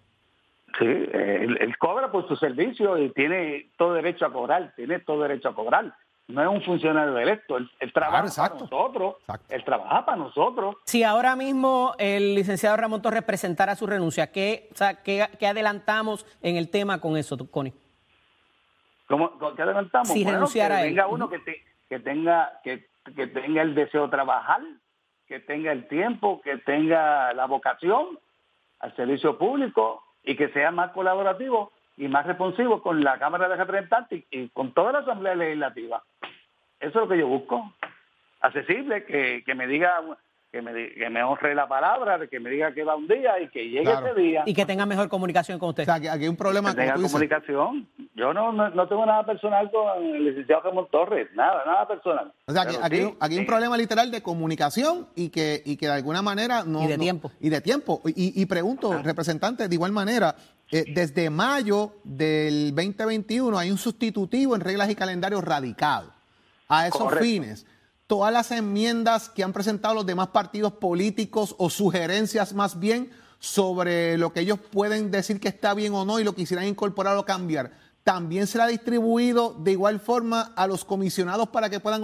Sí, 0.78 0.86
eh, 0.86 1.40
él, 1.42 1.58
él 1.60 1.76
cobra 1.78 2.10
por 2.10 2.26
su 2.28 2.36
servicio 2.36 2.96
y 2.98 3.12
tiene 3.12 3.70
todo 3.76 3.94
derecho 3.94 4.24
a 4.24 4.32
cobrar, 4.32 4.72
tiene 4.74 5.00
todo 5.00 5.22
derecho 5.22 5.48
a 5.48 5.54
cobrar. 5.54 5.94
No 6.32 6.42
es 6.42 6.48
un 6.48 6.62
funcionario 6.62 7.16
electo, 7.18 7.58
él, 7.58 7.70
él 7.78 7.92
trabaja 7.92 8.22
Claro, 8.22 8.34
para 8.54 8.60
nosotros, 8.60 9.16
Exacto. 9.20 9.54
él 9.54 9.64
trabaja 9.64 10.04
para 10.06 10.16
nosotros. 10.16 10.76
Si 10.84 11.04
ahora 11.04 11.36
mismo 11.36 11.94
el 11.98 12.34
licenciado 12.34 12.76
Ramón 12.76 13.02
Torres 13.02 13.22
presentara 13.22 13.74
su 13.76 13.86
renuncia, 13.86 14.32
¿qué, 14.32 14.68
o 14.72 14.74
sea, 14.76 15.02
qué, 15.02 15.26
qué 15.38 15.46
adelantamos 15.46 16.26
en 16.40 16.56
el 16.56 16.70
tema 16.70 17.00
con 17.00 17.16
eso, 17.16 17.36
Connie? 17.50 17.74
¿Cómo, 19.08 19.38
qué 19.54 19.62
adelantamos? 19.62 20.08
Si 20.08 20.22
Bueno, 20.22 20.38
renunciara 20.38 20.76
que 20.78 20.82
él. 20.84 20.88
venga 20.90 21.06
uno 21.06 21.28
que, 21.28 21.38
te- 21.40 21.62
que 21.88 21.98
tenga 22.00 22.60
que, 22.64 22.86
que 23.14 23.26
tenga 23.26 23.62
el 23.62 23.74
deseo 23.74 24.04
de 24.04 24.08
trabajar, 24.10 24.60
que 25.26 25.40
tenga 25.40 25.72
el 25.72 25.86
tiempo, 25.88 26.40
que 26.42 26.56
tenga 26.58 27.32
la 27.34 27.46
vocación 27.46 28.18
al 28.80 28.96
servicio 28.96 29.36
público 29.38 30.02
y 30.24 30.36
que 30.36 30.48
sea 30.48 30.70
más 30.70 30.92
colaborativo 30.92 31.72
y 31.96 32.08
más 32.08 32.26
responsivo 32.26 32.82
con 32.82 33.02
la 33.04 33.18
Cámara 33.18 33.48
de 33.48 33.56
Representantes 33.56 34.24
y, 34.30 34.38
y 34.42 34.48
con 34.50 34.72
toda 34.72 34.92
la 34.92 34.98
Asamblea 35.00 35.34
Legislativa. 35.34 36.02
Eso 36.80 36.88
es 36.88 36.94
lo 36.94 37.08
que 37.08 37.18
yo 37.18 37.26
busco. 37.28 37.72
Accesible, 38.40 39.04
que, 39.04 39.42
que 39.46 39.54
me 39.54 39.66
diga 39.68 40.00
que 40.50 40.60
me, 40.60 40.90
que 40.92 41.08
me 41.08 41.22
honre 41.22 41.54
la 41.54 41.66
palabra, 41.68 42.18
de 42.18 42.28
que 42.28 42.38
me 42.40 42.50
diga 42.50 42.74
que 42.74 42.82
va 42.84 42.94
un 42.96 43.06
día 43.08 43.40
y 43.40 43.48
que 43.48 43.70
llegue 43.70 43.84
Claro. 43.84 44.08
ese 44.08 44.20
día. 44.20 44.42
Y 44.44 44.52
que 44.52 44.66
tenga 44.66 44.84
mejor 44.84 45.08
comunicación 45.08 45.58
con 45.58 45.70
usted. 45.70 45.84
O 45.84 45.86
sea, 45.86 45.98
que 46.00 46.10
aquí 46.10 46.24
hay 46.24 46.28
un 46.28 46.36
problema, 46.36 46.70
que 46.74 46.80
tenga 46.82 46.94
tú 46.94 47.00
dices. 47.00 47.12
comunicación. 47.12 47.88
Yo 48.14 48.34
no, 48.34 48.52
no, 48.52 48.68
no 48.68 48.88
tengo 48.88 49.06
nada 49.06 49.24
personal 49.24 49.70
con 49.70 50.04
el 50.04 50.24
licenciado 50.26 50.60
Ramón 50.62 50.88
Torres, 50.90 51.28
nada, 51.34 51.62
nada 51.64 51.86
personal. 51.88 52.32
O 52.46 52.52
sea, 52.52 52.66
que 52.66 52.76
aquí, 52.82 52.96
sí, 52.96 53.14
aquí 53.20 53.34
hay 53.34 53.40
un 53.40 53.46
problema 53.46 53.76
literal 53.78 54.10
de 54.10 54.22
comunicación 54.22 55.06
y 55.14 55.30
que, 55.30 55.62
y 55.64 55.76
que 55.78 55.86
de 55.86 55.92
alguna 55.92 56.20
manera 56.20 56.64
no. 56.66 56.82
Y 56.82 56.86
de 56.88 56.96
no- 56.98 57.02
tiempo. 57.02 57.30
Y 57.40 57.48
de 57.48 57.60
tiempo. 57.62 58.02
Y, 58.04 58.42
y 58.42 58.44
pregunto, 58.46 59.00
representante, 59.02 59.68
de 59.68 59.74
igual 59.74 59.92
manera, 59.92 60.34
eh, 60.72 60.86
desde 60.94 61.28
mayo 61.28 61.96
del 62.02 62.74
2021 62.74 63.58
hay 63.58 63.70
un 63.70 63.76
sustitutivo 63.76 64.54
en 64.54 64.62
reglas 64.62 64.88
y 64.88 64.94
calendarios 64.94 65.44
radicado 65.44 66.10
a 66.66 66.88
esos 66.88 67.02
Correcto. 67.02 67.24
fines. 67.24 67.66
Todas 68.06 68.32
las 68.32 68.50
enmiendas 68.52 69.28
que 69.28 69.44
han 69.44 69.52
presentado 69.52 69.94
los 69.94 70.06
demás 70.06 70.28
partidos 70.28 70.72
políticos 70.72 71.54
o 71.58 71.68
sugerencias 71.68 72.54
más 72.54 72.78
bien 72.80 73.10
sobre 73.38 74.16
lo 74.16 74.32
que 74.32 74.40
ellos 74.40 74.58
pueden 74.70 75.10
decir 75.10 75.40
que 75.40 75.48
está 75.48 75.74
bien 75.74 75.92
o 75.92 76.06
no 76.06 76.18
y 76.18 76.24
lo 76.24 76.34
quisieran 76.34 76.66
incorporar 76.66 77.18
o 77.18 77.26
cambiar, 77.26 77.72
también 78.02 78.46
será 78.46 78.66
distribuido 78.66 79.54
de 79.58 79.72
igual 79.72 80.00
forma 80.00 80.52
a 80.56 80.66
los 80.66 80.86
comisionados 80.86 81.50
para 81.50 81.68
que 81.68 81.80
puedan 81.80 82.00